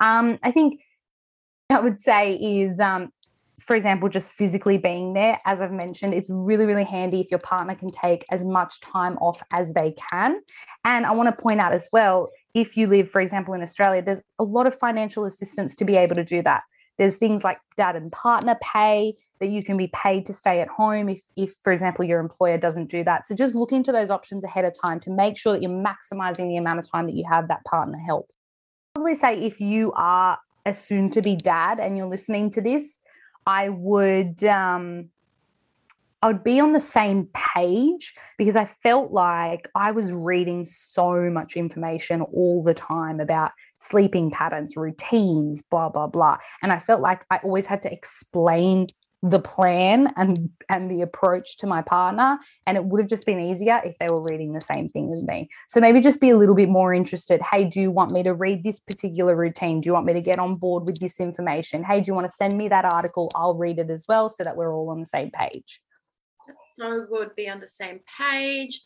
[0.00, 0.80] Um, i think
[1.70, 3.12] i would say is um,
[3.60, 7.40] for example, just physically being there, as I've mentioned, it's really, really handy if your
[7.40, 10.40] partner can take as much time off as they can.
[10.84, 14.02] And I want to point out as well, if you live, for example, in Australia,
[14.02, 16.62] there's a lot of financial assistance to be able to do that.
[16.98, 20.68] There's things like dad and partner pay that you can be paid to stay at
[20.68, 23.26] home if, if, for example, your employer doesn't do that.
[23.26, 26.48] So just look into those options ahead of time to make sure that you're maximizing
[26.48, 28.30] the amount of time that you have that partner help.
[28.94, 33.00] Probably say if you are a soon to be dad and you're listening to this,
[33.46, 35.10] I would um,
[36.22, 41.30] I would be on the same page because I felt like I was reading so
[41.30, 47.00] much information all the time about sleeping patterns, routines, blah blah blah, and I felt
[47.00, 48.86] like I always had to explain
[49.22, 53.38] the plan and and the approach to my partner and it would have just been
[53.38, 55.48] easier if they were reading the same thing as me.
[55.68, 57.42] So maybe just be a little bit more interested.
[57.42, 59.82] Hey do you want me to read this particular routine?
[59.82, 61.84] Do you want me to get on board with this information?
[61.84, 63.30] Hey do you want to send me that article?
[63.34, 65.82] I'll read it as well so that we're all on the same page.
[66.76, 67.36] So good.
[67.36, 68.80] Be on the same page,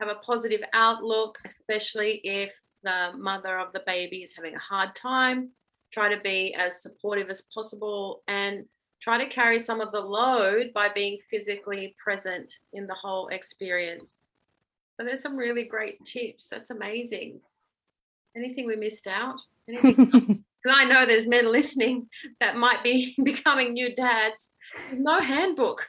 [0.00, 4.94] have a positive outlook, especially if the mother of the baby is having a hard
[4.94, 5.50] time.
[5.94, 8.66] Try to be as supportive as possible and
[9.00, 14.20] try to carry some of the load by being physically present in the whole experience.
[14.96, 16.48] So there's some really great tips.
[16.48, 17.40] That's amazing.
[18.36, 19.40] Anything we missed out?
[19.68, 20.44] Anything?
[20.64, 22.08] Because I know there's men listening
[22.40, 24.54] that might be becoming new dads.
[24.86, 25.86] There's no handbook.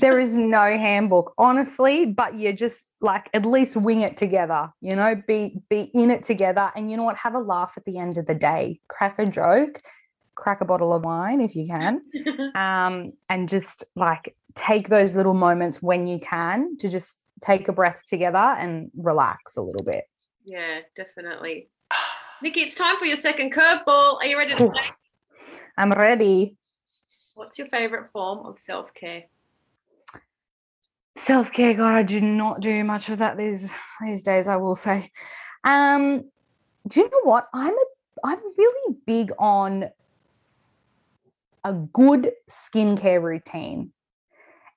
[0.00, 4.96] there is no handbook honestly but you just like at least wing it together you
[4.96, 7.96] know be be in it together and you know what have a laugh at the
[7.96, 9.80] end of the day crack a joke
[10.38, 12.00] crack a bottle of wine if you can
[12.54, 17.72] um, and just like take those little moments when you can to just take a
[17.72, 20.04] breath together and relax a little bit
[20.46, 21.68] Yeah, definitely.
[22.42, 24.18] Nikki, it's time for your second curveball.
[24.18, 24.84] Are you ready to play?
[25.76, 26.56] I'm ready.
[27.34, 29.24] What's your favorite form of self care?
[31.16, 33.68] Self care, God, I do not do much of that these
[34.00, 34.46] these days.
[34.46, 35.10] I will say.
[35.64, 36.30] Um,
[36.86, 37.48] do you know what?
[37.52, 37.84] I'm a
[38.24, 39.90] I'm really big on
[41.64, 43.92] a good skincare routine,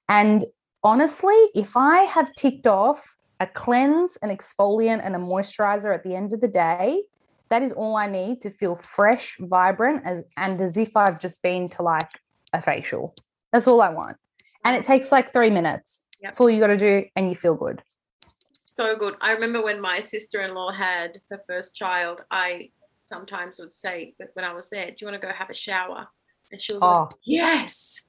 [0.10, 0.44] and
[0.84, 6.16] honestly, if I have ticked off a cleanse, an exfoliant, and a moisturizer at the
[6.16, 7.04] end of the day,
[7.50, 11.42] that is all I need to feel fresh, vibrant, as and as if I've just
[11.42, 12.10] been to like
[12.54, 13.16] a facial.
[13.52, 14.18] That's all I want.
[14.64, 16.04] And it takes like three minutes.
[16.22, 16.32] Yep.
[16.32, 17.82] That's all you got to do, and you feel good.
[18.64, 19.16] So good.
[19.22, 22.70] I remember when my sister in law had her first child, I
[23.00, 26.08] sometimes would say when I was there, Do you want to go have a shower?
[26.52, 26.88] And she was Oh.
[27.10, 28.06] like, Yes.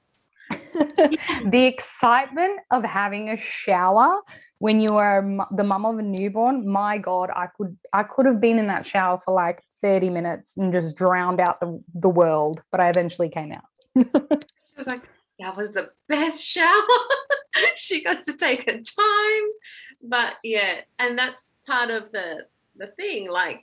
[0.51, 4.19] the excitement of having a shower
[4.59, 5.21] when you are
[5.55, 8.85] the mum of a newborn my god i could i could have been in that
[8.85, 13.29] shower for like 30 minutes and just drowned out the, the world but i eventually
[13.29, 13.63] came out
[13.95, 15.07] She was like,
[15.39, 16.83] That was the best shower.
[17.75, 19.43] she got to take her time.
[20.01, 23.29] But yeah, and that's part of the the thing.
[23.29, 23.61] Like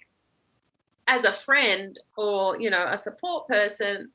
[1.09, 4.11] as a friend or you know, a support person,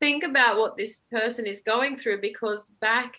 [0.00, 3.14] think about what this person is going through because back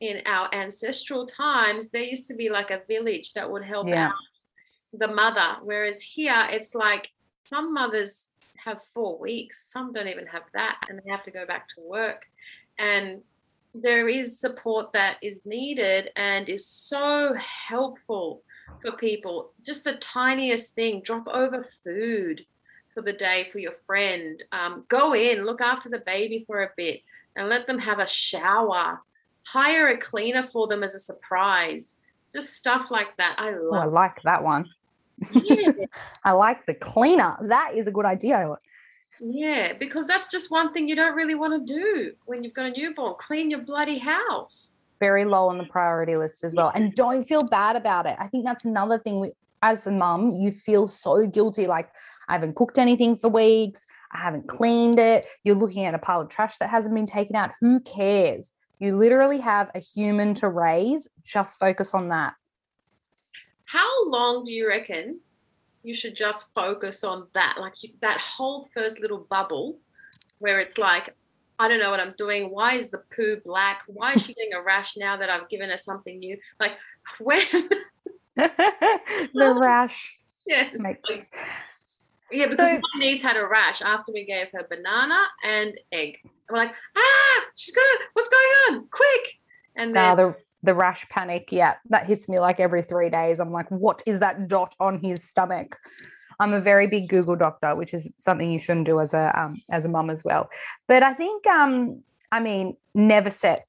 [0.00, 4.08] in our ancestral times, there used to be like a village that would help Yeah.
[4.08, 4.14] out
[4.92, 5.56] the mother.
[5.62, 7.10] Whereas here it's like
[7.44, 11.46] some mothers have four weeks, some don't even have that, and they have to go
[11.46, 12.26] back to work.
[12.78, 13.22] And
[13.74, 18.42] there is support that is needed and is so helpful
[18.82, 19.52] for people.
[19.62, 22.44] Just the tiniest thing drop over food
[22.94, 24.42] for the day for your friend.
[24.52, 27.00] Um, go in, look after the baby for a bit,
[27.36, 29.00] and let them have a shower.
[29.44, 31.96] Hire a cleaner for them as a surprise.
[32.32, 33.36] Just stuff like that.
[33.38, 34.66] I oh, i like that one
[35.34, 35.90] it.
[36.24, 38.56] i like the cleaner that is a good idea
[39.20, 42.66] Yeah, because that's just one thing you don't really want to do when you've got
[42.66, 43.14] a newborn.
[43.18, 44.76] Clean your bloody house.
[45.00, 46.72] very low on the priority list as well.
[46.74, 48.16] And don't feel bad about it.
[48.18, 49.20] I think that's another thing.
[49.20, 49.32] We,
[49.62, 51.66] as a mum, you feel so guilty.
[51.66, 51.88] Like
[52.32, 53.82] I haven't cooked anything for weeks.
[54.10, 55.26] I haven't cleaned it.
[55.44, 57.50] You're looking at a pile of trash that hasn't been taken out.
[57.60, 58.52] Who cares?
[58.78, 61.06] You literally have a human to raise.
[61.24, 62.32] Just focus on that.
[63.66, 65.20] How long do you reckon
[65.82, 67.56] you should just focus on that?
[67.60, 69.78] Like that whole first little bubble
[70.38, 71.14] where it's like,
[71.58, 72.44] I don't know what I'm doing.
[72.50, 73.82] Why is the poo black?
[73.88, 76.38] Why is she getting a rash now that I've given her something new?
[76.58, 76.72] Like
[77.20, 77.40] when,
[78.36, 80.16] the rash.
[80.78, 81.28] like-
[82.32, 86.18] yeah, because So- my niece had a rash after we gave her banana and egg.
[86.22, 88.88] And we're like, ah, she's gonna, what's going on?
[88.90, 89.40] Quick!
[89.76, 93.40] And then Now the the rash panic, yeah, that hits me like every three days.
[93.40, 95.76] I'm like, what is that dot on his stomach?
[96.38, 99.60] I'm a very big Google doctor, which is something you shouldn't do as a um,
[99.70, 100.50] as a mum as well.
[100.88, 103.66] But I think, um, I mean, never set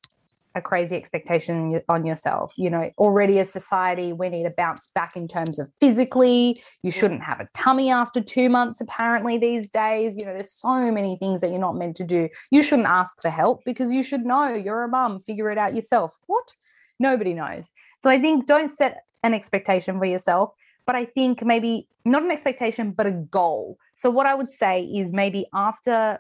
[0.55, 2.53] a crazy expectation on yourself.
[2.57, 6.63] You know, already as society, we need to bounce back in terms of physically.
[6.83, 10.15] You shouldn't have a tummy after two months, apparently, these days.
[10.17, 12.29] You know, there's so many things that you're not meant to do.
[12.51, 15.75] You shouldn't ask for help because you should know you're a mum, figure it out
[15.75, 16.19] yourself.
[16.27, 16.53] What?
[16.99, 17.69] Nobody knows.
[17.99, 20.51] So I think don't set an expectation for yourself,
[20.85, 23.77] but I think maybe not an expectation, but a goal.
[23.95, 26.19] So what I would say is maybe after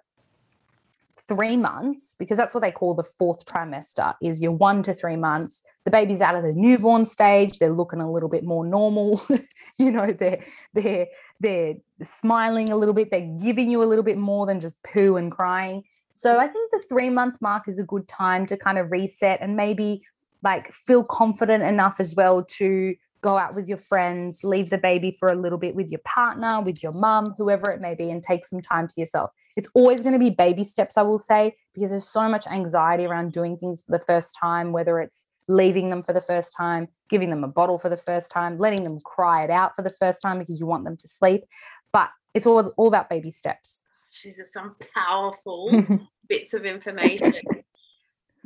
[1.27, 5.15] three months, because that's what they call the fourth trimester, is your one to three
[5.15, 5.61] months.
[5.85, 7.59] The baby's out of the newborn stage.
[7.59, 9.21] They're looking a little bit more normal.
[9.77, 10.43] you know, they're
[10.73, 11.07] they're
[11.39, 13.11] they're smiling a little bit.
[13.11, 15.83] They're giving you a little bit more than just poo and crying.
[16.13, 19.39] So I think the three month mark is a good time to kind of reset
[19.41, 20.03] and maybe
[20.43, 25.15] like feel confident enough as well to go out with your friends, leave the baby
[25.17, 28.21] for a little bit with your partner, with your mum, whoever it may be, and
[28.21, 29.31] take some time to yourself.
[29.55, 33.05] It's always going to be baby steps, I will say, because there's so much anxiety
[33.05, 36.87] around doing things for the first time, whether it's leaving them for the first time,
[37.09, 39.93] giving them a bottle for the first time, letting them cry it out for the
[39.99, 41.43] first time because you want them to sleep.
[41.91, 43.81] But it's all, all about baby steps.
[44.23, 45.71] these are some powerful
[46.27, 47.33] bits of information.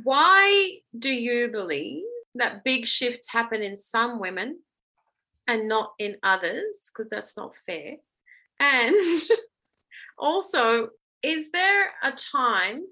[0.02, 2.04] Why do you believe
[2.34, 4.60] that big shifts happen in some women
[5.48, 6.90] and not in others?
[6.92, 7.96] Because that's not fair.
[8.60, 8.94] And
[10.18, 10.90] also,
[11.22, 12.82] is there a time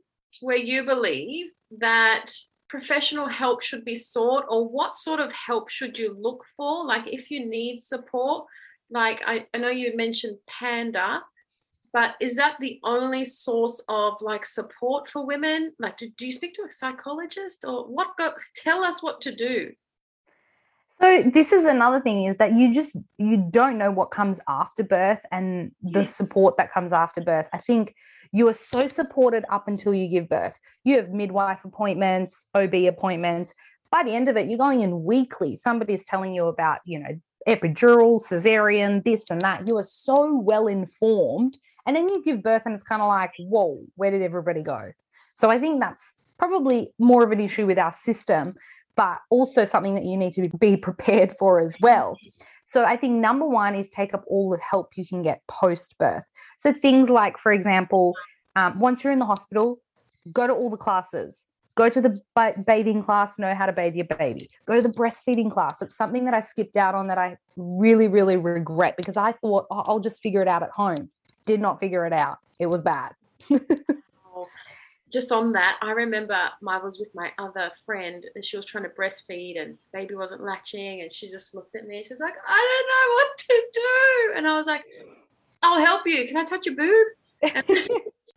[0.41, 1.47] where you believe
[1.79, 2.33] that
[2.69, 6.85] professional help should be sought, or what sort of help should you look for?
[6.85, 8.47] Like, if you need support,
[8.91, 11.23] like I, I know you mentioned Panda,
[11.93, 16.33] but is that the only source of like support for women like do, do you
[16.33, 19.73] speak to a psychologist or what go tell us what to do
[21.01, 24.83] So this is another thing is that you just you don't know what comes after
[24.83, 26.17] birth and the Yes.
[26.17, 27.49] support that comes after birth.
[27.53, 27.95] I think
[28.33, 30.59] You are so supported up until you give birth.
[30.85, 33.55] You have midwife appointments, OB appointments.
[33.91, 35.57] By the end of it, you're going in weekly.
[35.57, 37.19] Somebody's telling you about, you know,
[37.49, 39.69] epidural, cesarean, this and that.
[39.69, 41.57] You are so well informed.
[41.87, 44.91] And then you give birth, and it's kind of like, whoa, where did everybody go?
[45.37, 48.55] So I think that's probably more of an issue with our system,
[48.97, 52.17] but also something that you need to be prepared for as well.
[52.65, 55.97] So I think number one is take up all the help you can get post
[55.99, 56.25] birth.
[56.59, 58.15] So things like, for example,
[58.57, 59.79] um, once you're in the hospital,
[60.33, 61.47] go to all the classes.
[61.77, 62.19] Go to the
[62.67, 64.49] bathing class, know how to bathe your baby.
[64.65, 65.83] Go to the breastfeeding class.
[65.83, 69.67] It's something that I skipped out on that I really, really regret because I thought
[69.71, 71.11] oh, I'll just figure it out at home.
[71.45, 72.39] Did not figure it out.
[72.59, 73.13] It was bad.
[75.13, 78.85] Just on that, I remember I was with my other friend and she was trying
[78.85, 82.03] to breastfeed and baby wasn't latching and she just looked at me.
[82.03, 84.39] She was like, I don't know what to do.
[84.39, 84.85] And I was like,
[85.63, 86.27] I'll help you.
[86.27, 87.07] Can I touch your boob?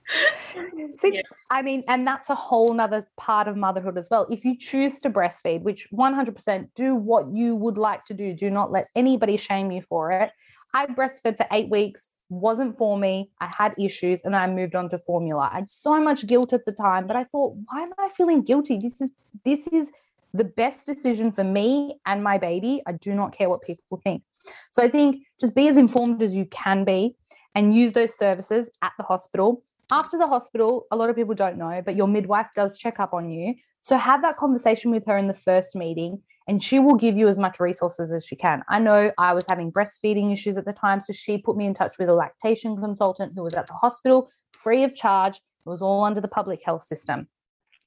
[0.99, 1.22] See, yeah.
[1.49, 4.28] I mean, and that's a whole nother part of motherhood as well.
[4.30, 8.49] If you choose to breastfeed, which 100% do what you would like to do, do
[8.49, 10.32] not let anybody shame you for it.
[10.74, 13.30] I breastfed for eight weeks, wasn't for me.
[13.39, 15.49] I had issues, and I moved on to formula.
[15.51, 18.43] I had so much guilt at the time, but I thought, why am I feeling
[18.43, 18.77] guilty?
[18.77, 19.11] This is
[19.45, 19.91] this is
[20.34, 22.82] the best decision for me and my baby.
[22.86, 24.23] I do not care what people think.
[24.71, 27.15] So I think just be as informed as you can be
[27.55, 29.63] and use those services at the hospital.
[29.91, 33.13] After the hospital, a lot of people don't know, but your midwife does check up
[33.13, 33.55] on you.
[33.82, 37.27] So have that conversation with her in the first meeting and she will give you
[37.27, 38.63] as much resources as she can.
[38.69, 41.75] I know I was having breastfeeding issues at the time, so she put me in
[41.75, 45.36] touch with a lactation consultant who was at the hospital free of charge.
[45.36, 47.27] It was all under the public health system.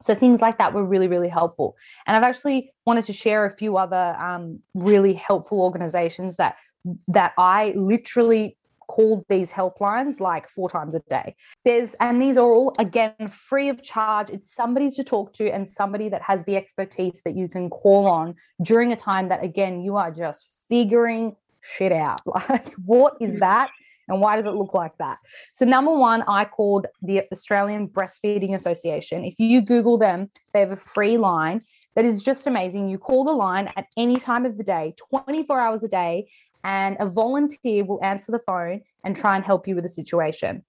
[0.01, 1.76] So things like that were really, really helpful.
[2.07, 6.57] And I've actually wanted to share a few other um, really helpful organizations that
[7.09, 8.57] that I literally
[8.93, 11.34] called these helplines like four times a day.
[11.64, 14.28] There's, and these are all again free of charge.
[14.28, 18.07] It's somebody to talk to and somebody that has the expertise that you can call
[18.07, 22.20] on during a time that, again, you are just figuring shit out.
[22.51, 23.40] Like, what is mm.
[23.40, 23.70] that?
[24.09, 25.16] And why does it look like that?
[25.55, 29.24] So, number one, I called the Australian Breastfeeding Association.
[29.24, 31.62] If you Google them, they have a free line
[31.95, 32.88] that is just amazing.
[32.88, 36.28] You call the line at any time of the day, 24 hours a day,
[36.65, 40.65] and a volunteer will answer the phone and try and help you with the situation.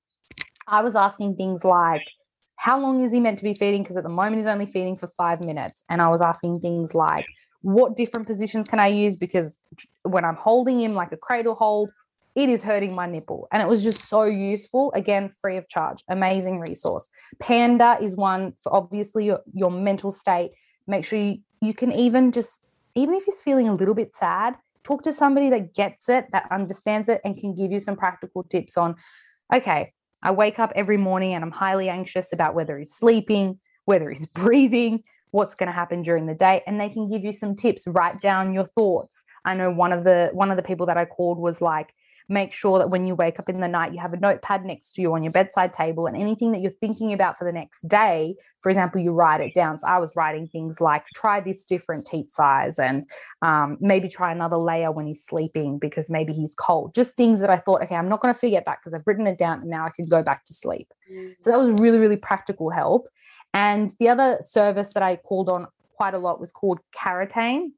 [0.67, 2.09] I was asking things like,
[2.55, 3.83] how long is he meant to be feeding?
[3.83, 5.83] Because at the moment he's only feeding for five minutes.
[5.89, 7.25] And I was asking things like,
[7.61, 9.15] what different positions can I use?
[9.15, 9.59] Because
[10.03, 11.91] when I'm holding him like a cradle hold,
[12.35, 13.47] it is hurting my nipple.
[13.51, 14.91] And it was just so useful.
[14.95, 16.03] Again, free of charge.
[16.09, 17.09] Amazing resource.
[17.39, 20.51] Panda is one for obviously your, your mental state.
[20.87, 22.63] Make sure you, you can even just,
[22.95, 26.47] even if you're feeling a little bit sad, talk to somebody that gets it, that
[26.51, 28.95] understands it, and can give you some practical tips on,
[29.53, 34.09] okay, I wake up every morning and I'm highly anxious about whether he's sleeping, whether
[34.09, 37.55] he's breathing, what's going to happen during the day and they can give you some
[37.55, 37.87] tips.
[37.87, 39.23] Write down your thoughts.
[39.43, 41.93] I know one of the one of the people that i called was like
[42.29, 44.93] make sure that when you wake up in the night, you have a notepad next
[44.93, 47.87] to you on your bedside table and anything that you're thinking about for the next
[47.87, 49.77] day, for example, you write it down.
[49.77, 53.05] So I was writing things like try this different teat size and
[53.41, 56.95] um, maybe try another layer when he's sleeping because maybe he's cold.
[56.95, 59.27] Just things that I thought, okay, I'm not going to forget that because I've written
[59.27, 60.87] it down and now I can go back to sleep.
[61.11, 61.35] Mm.
[61.41, 63.09] So that was really, really practical help.
[63.53, 65.67] And the other service that I called on
[65.97, 67.71] quite a lot was called Karitane.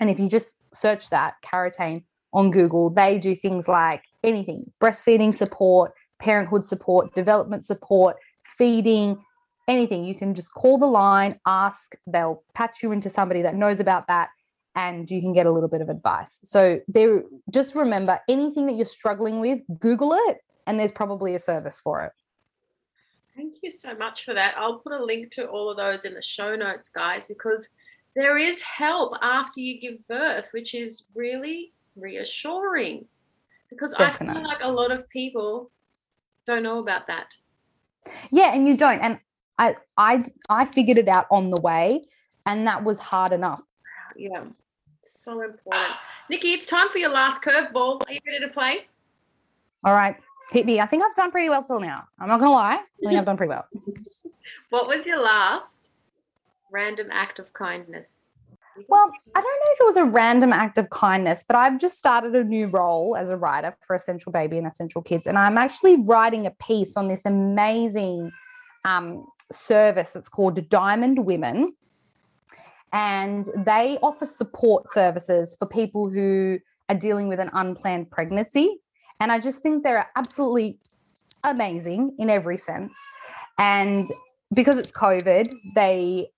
[0.00, 2.04] And if you just search that, Karitane,
[2.36, 9.18] on Google, they do things like anything breastfeeding support, parenthood support, development support, feeding,
[9.66, 10.04] anything.
[10.04, 14.06] You can just call the line, ask, they'll patch you into somebody that knows about
[14.08, 14.28] that
[14.74, 16.40] and you can get a little bit of advice.
[16.44, 21.38] So there just remember anything that you're struggling with, Google it and there's probably a
[21.38, 22.12] service for it.
[23.34, 24.54] Thank you so much for that.
[24.58, 27.70] I'll put a link to all of those in the show notes, guys, because
[28.14, 33.06] there is help after you give birth, which is really reassuring
[33.70, 34.40] because Definitely.
[34.40, 35.70] I feel like a lot of people
[36.46, 37.34] don't know about that.
[38.30, 39.00] Yeah, and you don't.
[39.00, 39.18] And
[39.58, 42.02] I I I figured it out on the way,
[42.44, 43.62] and that was hard enough.
[44.16, 44.44] Yeah,
[45.02, 45.96] so important.
[46.30, 48.02] Nikki, it's time for your last curveball.
[48.06, 48.86] Are you ready to play?
[49.84, 50.16] All right,
[50.50, 50.80] hit me.
[50.80, 52.04] I think I've done pretty well till now.
[52.18, 52.76] I'm not gonna lie.
[52.76, 53.66] I think I've done pretty well.
[54.70, 55.90] what was your last
[56.70, 58.30] random act of kindness?
[58.88, 61.98] Well, I don't know if it was a random act of kindness, but I've just
[61.98, 65.26] started a new role as a writer for Essential Baby and Essential Kids.
[65.26, 68.30] And I'm actually writing a piece on this amazing
[68.84, 71.74] um, service that's called Diamond Women.
[72.92, 76.58] And they offer support services for people who
[76.88, 78.78] are dealing with an unplanned pregnancy.
[79.20, 80.78] And I just think they're absolutely
[81.44, 82.96] amazing in every sense.
[83.58, 84.06] And
[84.54, 86.28] because it's COVID, they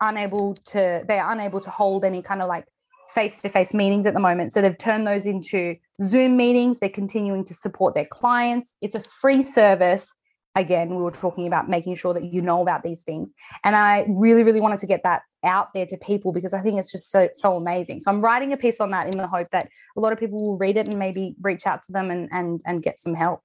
[0.00, 2.66] unable to they are unable to hold any kind of like
[3.14, 4.52] face-to-face meetings at the moment.
[4.52, 6.78] So they've turned those into Zoom meetings.
[6.78, 8.72] They're continuing to support their clients.
[8.80, 10.14] It's a free service.
[10.54, 13.32] Again, we were talking about making sure that you know about these things.
[13.64, 16.78] And I really, really wanted to get that out there to people because I think
[16.78, 18.00] it's just so so amazing.
[18.00, 20.42] So I'm writing a piece on that in the hope that a lot of people
[20.42, 23.42] will read it and maybe reach out to them and and and get some help.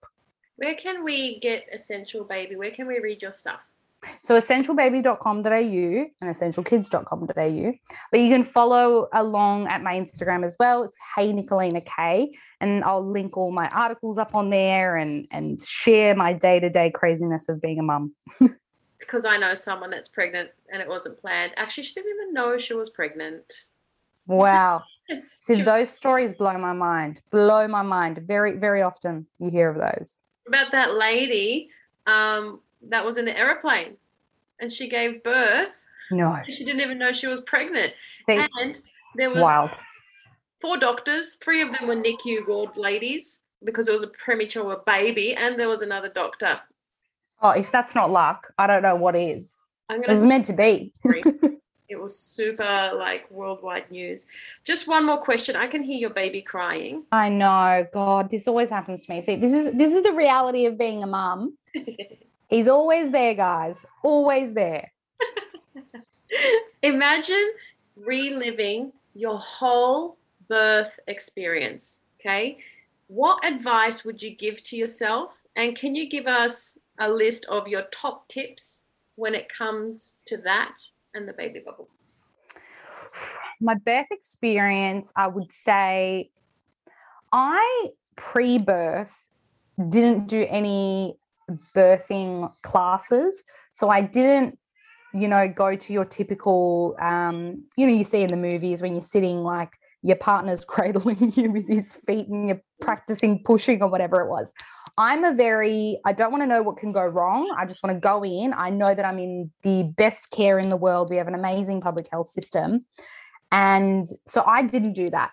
[0.55, 2.55] Where can we get Essential Baby?
[2.55, 3.61] Where can we read your stuff?
[4.21, 7.73] So essentialbaby.com.au and essentialkids.com.au.
[8.11, 10.83] But you can follow along at my Instagram as well.
[10.83, 12.33] It's Hey Nicolina K.
[12.61, 17.49] And I'll link all my articles up on there and and share my day-to-day craziness
[17.49, 18.13] of being a mum.
[18.99, 21.53] because I know someone that's pregnant and it wasn't planned.
[21.57, 23.43] Actually, she didn't even know she was pregnant.
[24.25, 24.83] Wow.
[25.41, 27.21] See, those stories blow my mind.
[27.29, 28.19] Blow my mind.
[28.25, 30.15] Very, very often you hear of those.
[30.47, 31.69] About that lady
[32.07, 33.97] um, that was in the aeroplane
[34.59, 35.69] and she gave birth.
[36.11, 36.37] No.
[36.47, 37.93] She didn't even know she was pregnant.
[38.27, 38.77] They, and
[39.15, 39.71] there was wild.
[40.61, 41.35] four doctors.
[41.35, 45.69] Three of them were NICU ward ladies because it was a premature baby, and there
[45.69, 46.59] was another doctor.
[47.41, 49.57] Oh, if that's not luck, I don't know what is.
[49.89, 50.93] I'm It gonna was meant to be.
[51.89, 54.25] It was super like worldwide news.
[54.63, 55.55] Just one more question.
[55.55, 57.03] I can hear your baby crying.
[57.11, 57.85] I know.
[57.93, 59.21] God, this always happens to me.
[59.21, 61.55] See, this is this is the reality of being a mum.
[62.53, 63.83] He's always there, guys.
[64.03, 64.91] Always there.
[66.83, 67.51] Imagine
[67.95, 70.17] reliving your whole
[70.49, 72.01] birth experience.
[72.19, 72.59] Okay.
[73.07, 75.35] What advice would you give to yourself?
[75.55, 78.83] And can you give us a list of your top tips
[79.15, 80.75] when it comes to that
[81.15, 81.89] and the baby bubble?
[83.61, 86.29] My birth experience, I would say
[87.31, 89.27] I pre-birth
[89.89, 91.17] didn't do any
[91.75, 93.43] birthing classes.
[93.73, 94.57] So I didn't,
[95.13, 98.93] you know, go to your typical, um, you know, you see in the movies when
[98.93, 99.71] you're sitting like
[100.01, 104.53] your partner's cradling you with his feet and you're practicing pushing or whatever it was.
[104.97, 107.55] I'm a very, I don't want to know what can go wrong.
[107.57, 108.53] I just want to go in.
[108.53, 111.09] I know that I'm in the best care in the world.
[111.09, 112.85] We have an amazing public health system.
[113.51, 115.31] And so I didn't do that.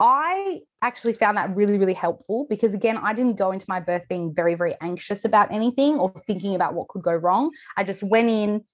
[0.00, 4.02] I actually found that really, really helpful because, again, I didn't go into my birth
[4.08, 7.50] being very, very anxious about anything or thinking about what could go wrong.
[7.76, 8.64] I just went in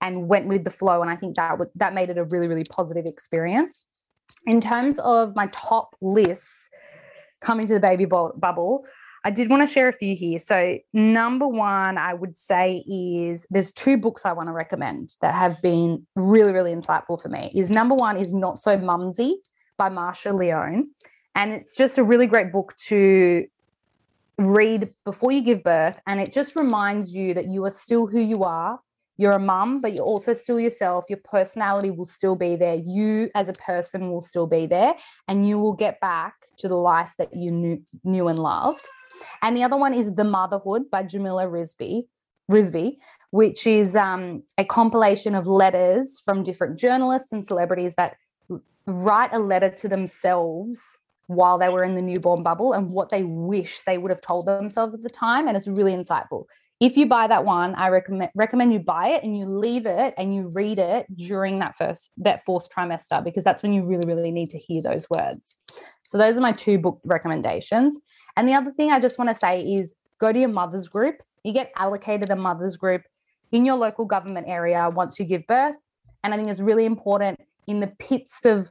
[0.00, 1.02] and went with the flow.
[1.02, 3.84] And I think that that made it a really, really positive experience.
[4.46, 6.68] In terms of my top lists
[7.40, 8.86] coming to the baby bu- bubble,
[9.24, 10.38] I did want to share a few here.
[10.38, 15.34] So, number one, I would say is there's two books I want to recommend that
[15.34, 17.52] have been really, really insightful for me.
[17.54, 19.38] Is number one is Not So Mumsy
[19.76, 20.90] by Marcia Leone.
[21.38, 23.46] And it's just a really great book to
[24.38, 26.00] read before you give birth.
[26.08, 28.80] And it just reminds you that you are still who you are.
[29.18, 31.04] You're a mum, but you're also still yourself.
[31.08, 32.74] Your personality will still be there.
[32.74, 34.94] You as a person will still be there.
[35.28, 38.88] And you will get back to the life that you knew, knew and loved.
[39.40, 42.06] And the other one is The Motherhood by Jamila Rizvi,
[42.50, 42.96] Rizvi
[43.30, 48.16] which is um, a compilation of letters from different journalists and celebrities that
[48.86, 50.96] write a letter to themselves
[51.28, 54.46] while they were in the newborn bubble and what they wish they would have told
[54.46, 55.46] themselves at the time.
[55.46, 56.44] And it's really insightful.
[56.80, 60.14] If you buy that one, I recommend recommend you buy it and you leave it
[60.16, 64.06] and you read it during that first that fourth trimester because that's when you really
[64.06, 65.58] really need to hear those words.
[66.06, 67.98] So those are my two book recommendations.
[68.36, 71.16] And the other thing I just want to say is go to your mother's group.
[71.44, 73.02] You get allocated a mother's group
[73.50, 75.74] in your local government area once you give birth.
[76.22, 78.70] And I think it's really important in the pits of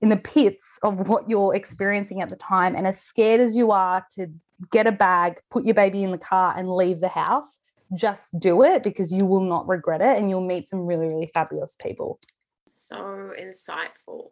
[0.00, 2.76] in the pits of what you're experiencing at the time.
[2.76, 4.28] And as scared as you are to
[4.70, 7.58] get a bag, put your baby in the car, and leave the house,
[7.94, 11.30] just do it because you will not regret it and you'll meet some really, really
[11.32, 12.18] fabulous people.
[12.66, 14.30] So insightful.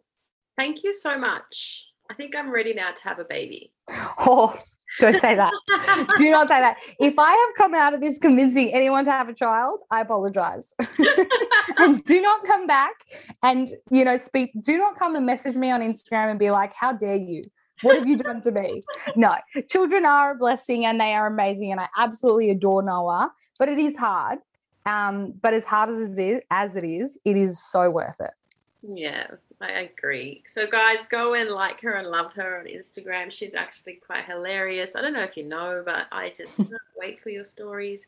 [0.57, 1.87] Thank you so much.
[2.09, 3.73] I think I'm ready now to have a baby.
[4.19, 4.57] Oh,
[4.99, 5.53] don't say that.
[6.17, 6.77] do not say that.
[6.99, 10.73] If I have come out of this convincing anyone to have a child, I apologize.
[11.77, 12.93] and do not come back
[13.43, 14.51] and, you know, speak.
[14.61, 17.43] Do not come and message me on Instagram and be like, how dare you?
[17.83, 18.81] What have you done to me?
[19.15, 19.31] No,
[19.69, 21.71] children are a blessing and they are amazing.
[21.71, 24.39] And I absolutely adore Noah, but it is hard.
[24.87, 28.31] Um, but as hard as it is, as it is, it is so worth it.
[28.81, 29.27] Yeah,
[29.59, 30.43] I agree.
[30.45, 33.33] So, guys, go and like her and love her on Instagram.
[33.33, 34.95] She's actually quite hilarious.
[34.95, 38.07] I don't know if you know, but I just can't wait for your stories.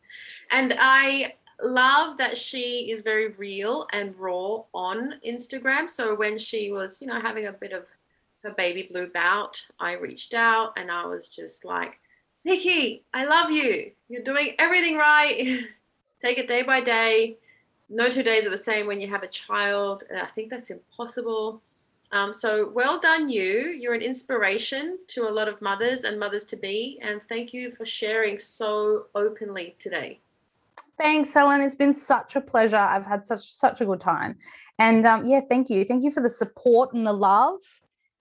[0.51, 5.89] And I love that she is very real and raw on Instagram.
[5.89, 7.85] So, when she was, you know, having a bit of
[8.43, 11.99] her baby blue bout, I reached out and I was just like,
[12.45, 13.91] Nikki, I love you.
[14.07, 15.65] You're doing everything right.
[16.21, 17.37] Take it day by day.
[17.89, 20.03] No two days are the same when you have a child.
[20.15, 21.61] I think that's impossible.
[22.11, 23.75] Um, so well done, you.
[23.79, 26.99] You're an inspiration to a lot of mothers and mothers to be.
[27.01, 30.19] And thank you for sharing so openly today.
[30.99, 31.61] Thanks, Helen.
[31.61, 32.75] It's been such a pleasure.
[32.75, 34.37] I've had such such a good time.
[34.79, 35.85] And um, yeah, thank you.
[35.85, 37.59] Thank you for the support and the love.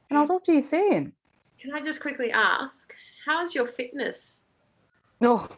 [0.09, 1.13] And I'll talk to you soon.
[1.59, 2.95] Can I just quickly ask,
[3.27, 4.47] how's your fitness?
[5.21, 5.49] Oh,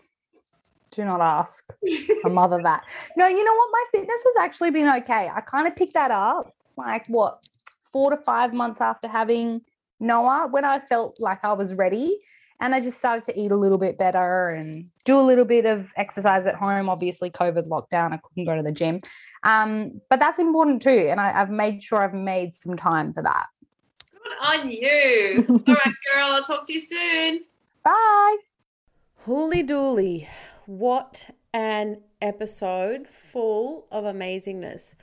[0.91, 1.73] do not ask
[2.25, 2.85] a mother that.
[3.17, 3.69] No, you know what?
[3.73, 5.31] My fitness has actually been okay.
[5.35, 7.45] I kind of picked that up like what
[7.93, 9.63] four to five months after having
[9.99, 12.19] Noah when I felt like I was ready.
[12.63, 15.65] And I just started to eat a little bit better and do a little bit
[15.65, 16.91] of exercise at home.
[16.91, 19.01] Obviously, COVID lockdown, I couldn't go to the gym.
[19.45, 21.09] Um, but that's important too.
[21.11, 23.47] And I, I've made sure I've made some time for that.
[24.13, 25.47] Good on you.
[25.67, 26.33] All right, girl.
[26.33, 27.41] I'll talk to you soon.
[27.83, 28.37] Bye.
[29.25, 30.29] Holy dooly.
[30.71, 34.95] What an episode full of amazingness.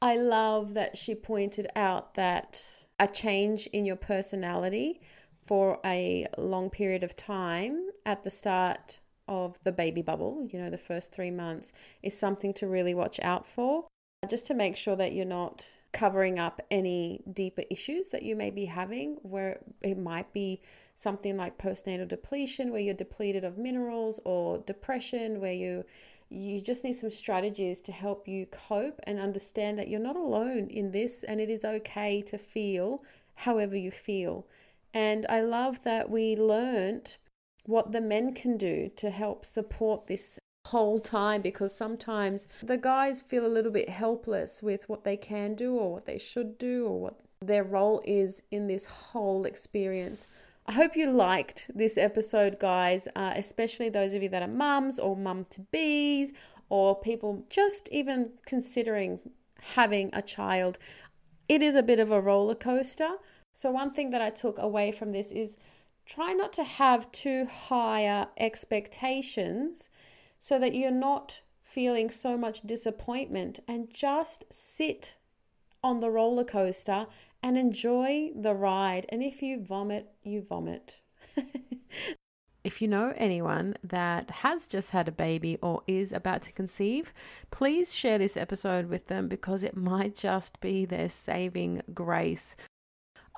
[0.00, 5.00] I love that she pointed out that a change in your personality
[5.46, 10.68] for a long period of time at the start of the baby bubble, you know,
[10.68, 11.72] the first three months,
[12.02, 13.84] is something to really watch out for.
[14.28, 18.50] Just to make sure that you're not covering up any deeper issues that you may
[18.50, 20.60] be having, where it might be
[20.94, 25.84] something like postnatal depletion, where you're depleted of minerals, or depression, where you
[26.32, 30.66] you just need some strategies to help you cope and understand that you're not alone
[30.68, 33.02] in this and it is okay to feel
[33.34, 34.46] however you feel.
[34.94, 37.16] And I love that we learned
[37.66, 43.20] what the men can do to help support this whole time because sometimes the guys
[43.20, 46.86] feel a little bit helpless with what they can do or what they should do
[46.86, 50.26] or what their role is in this whole experience.
[50.64, 55.00] I hope you liked this episode, guys, uh, especially those of you that are mums
[55.00, 56.32] or mum to bees
[56.68, 59.18] or people just even considering
[59.60, 60.78] having a child.
[61.48, 63.16] It is a bit of a roller coaster.
[63.52, 65.56] So, one thing that I took away from this is
[66.06, 69.90] try not to have too higher expectations
[70.38, 75.16] so that you're not feeling so much disappointment and just sit
[75.82, 77.06] on the roller coaster
[77.42, 79.06] and enjoy the ride.
[79.08, 81.00] And if you vomit, you vomit.
[82.64, 87.12] If you know anyone that has just had a baby or is about to conceive,
[87.50, 92.54] please share this episode with them because it might just be their saving grace.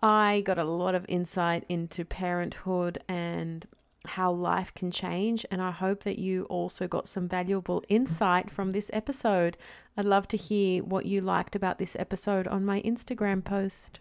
[0.02, 3.66] I got a lot of insight into parenthood and
[4.06, 8.70] how life can change, and I hope that you also got some valuable insight from
[8.70, 9.56] this episode.
[9.96, 14.00] I'd love to hear what you liked about this episode on my Instagram post.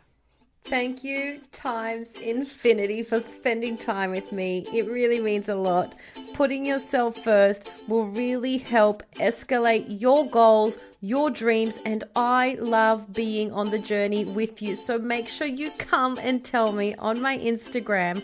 [0.65, 4.65] Thank you times infinity for spending time with me.
[4.73, 5.93] It really means a lot.
[6.33, 13.51] Putting yourself first will really help escalate your goals, your dreams, and I love being
[13.51, 14.77] on the journey with you.
[14.77, 18.23] So make sure you come and tell me on my Instagram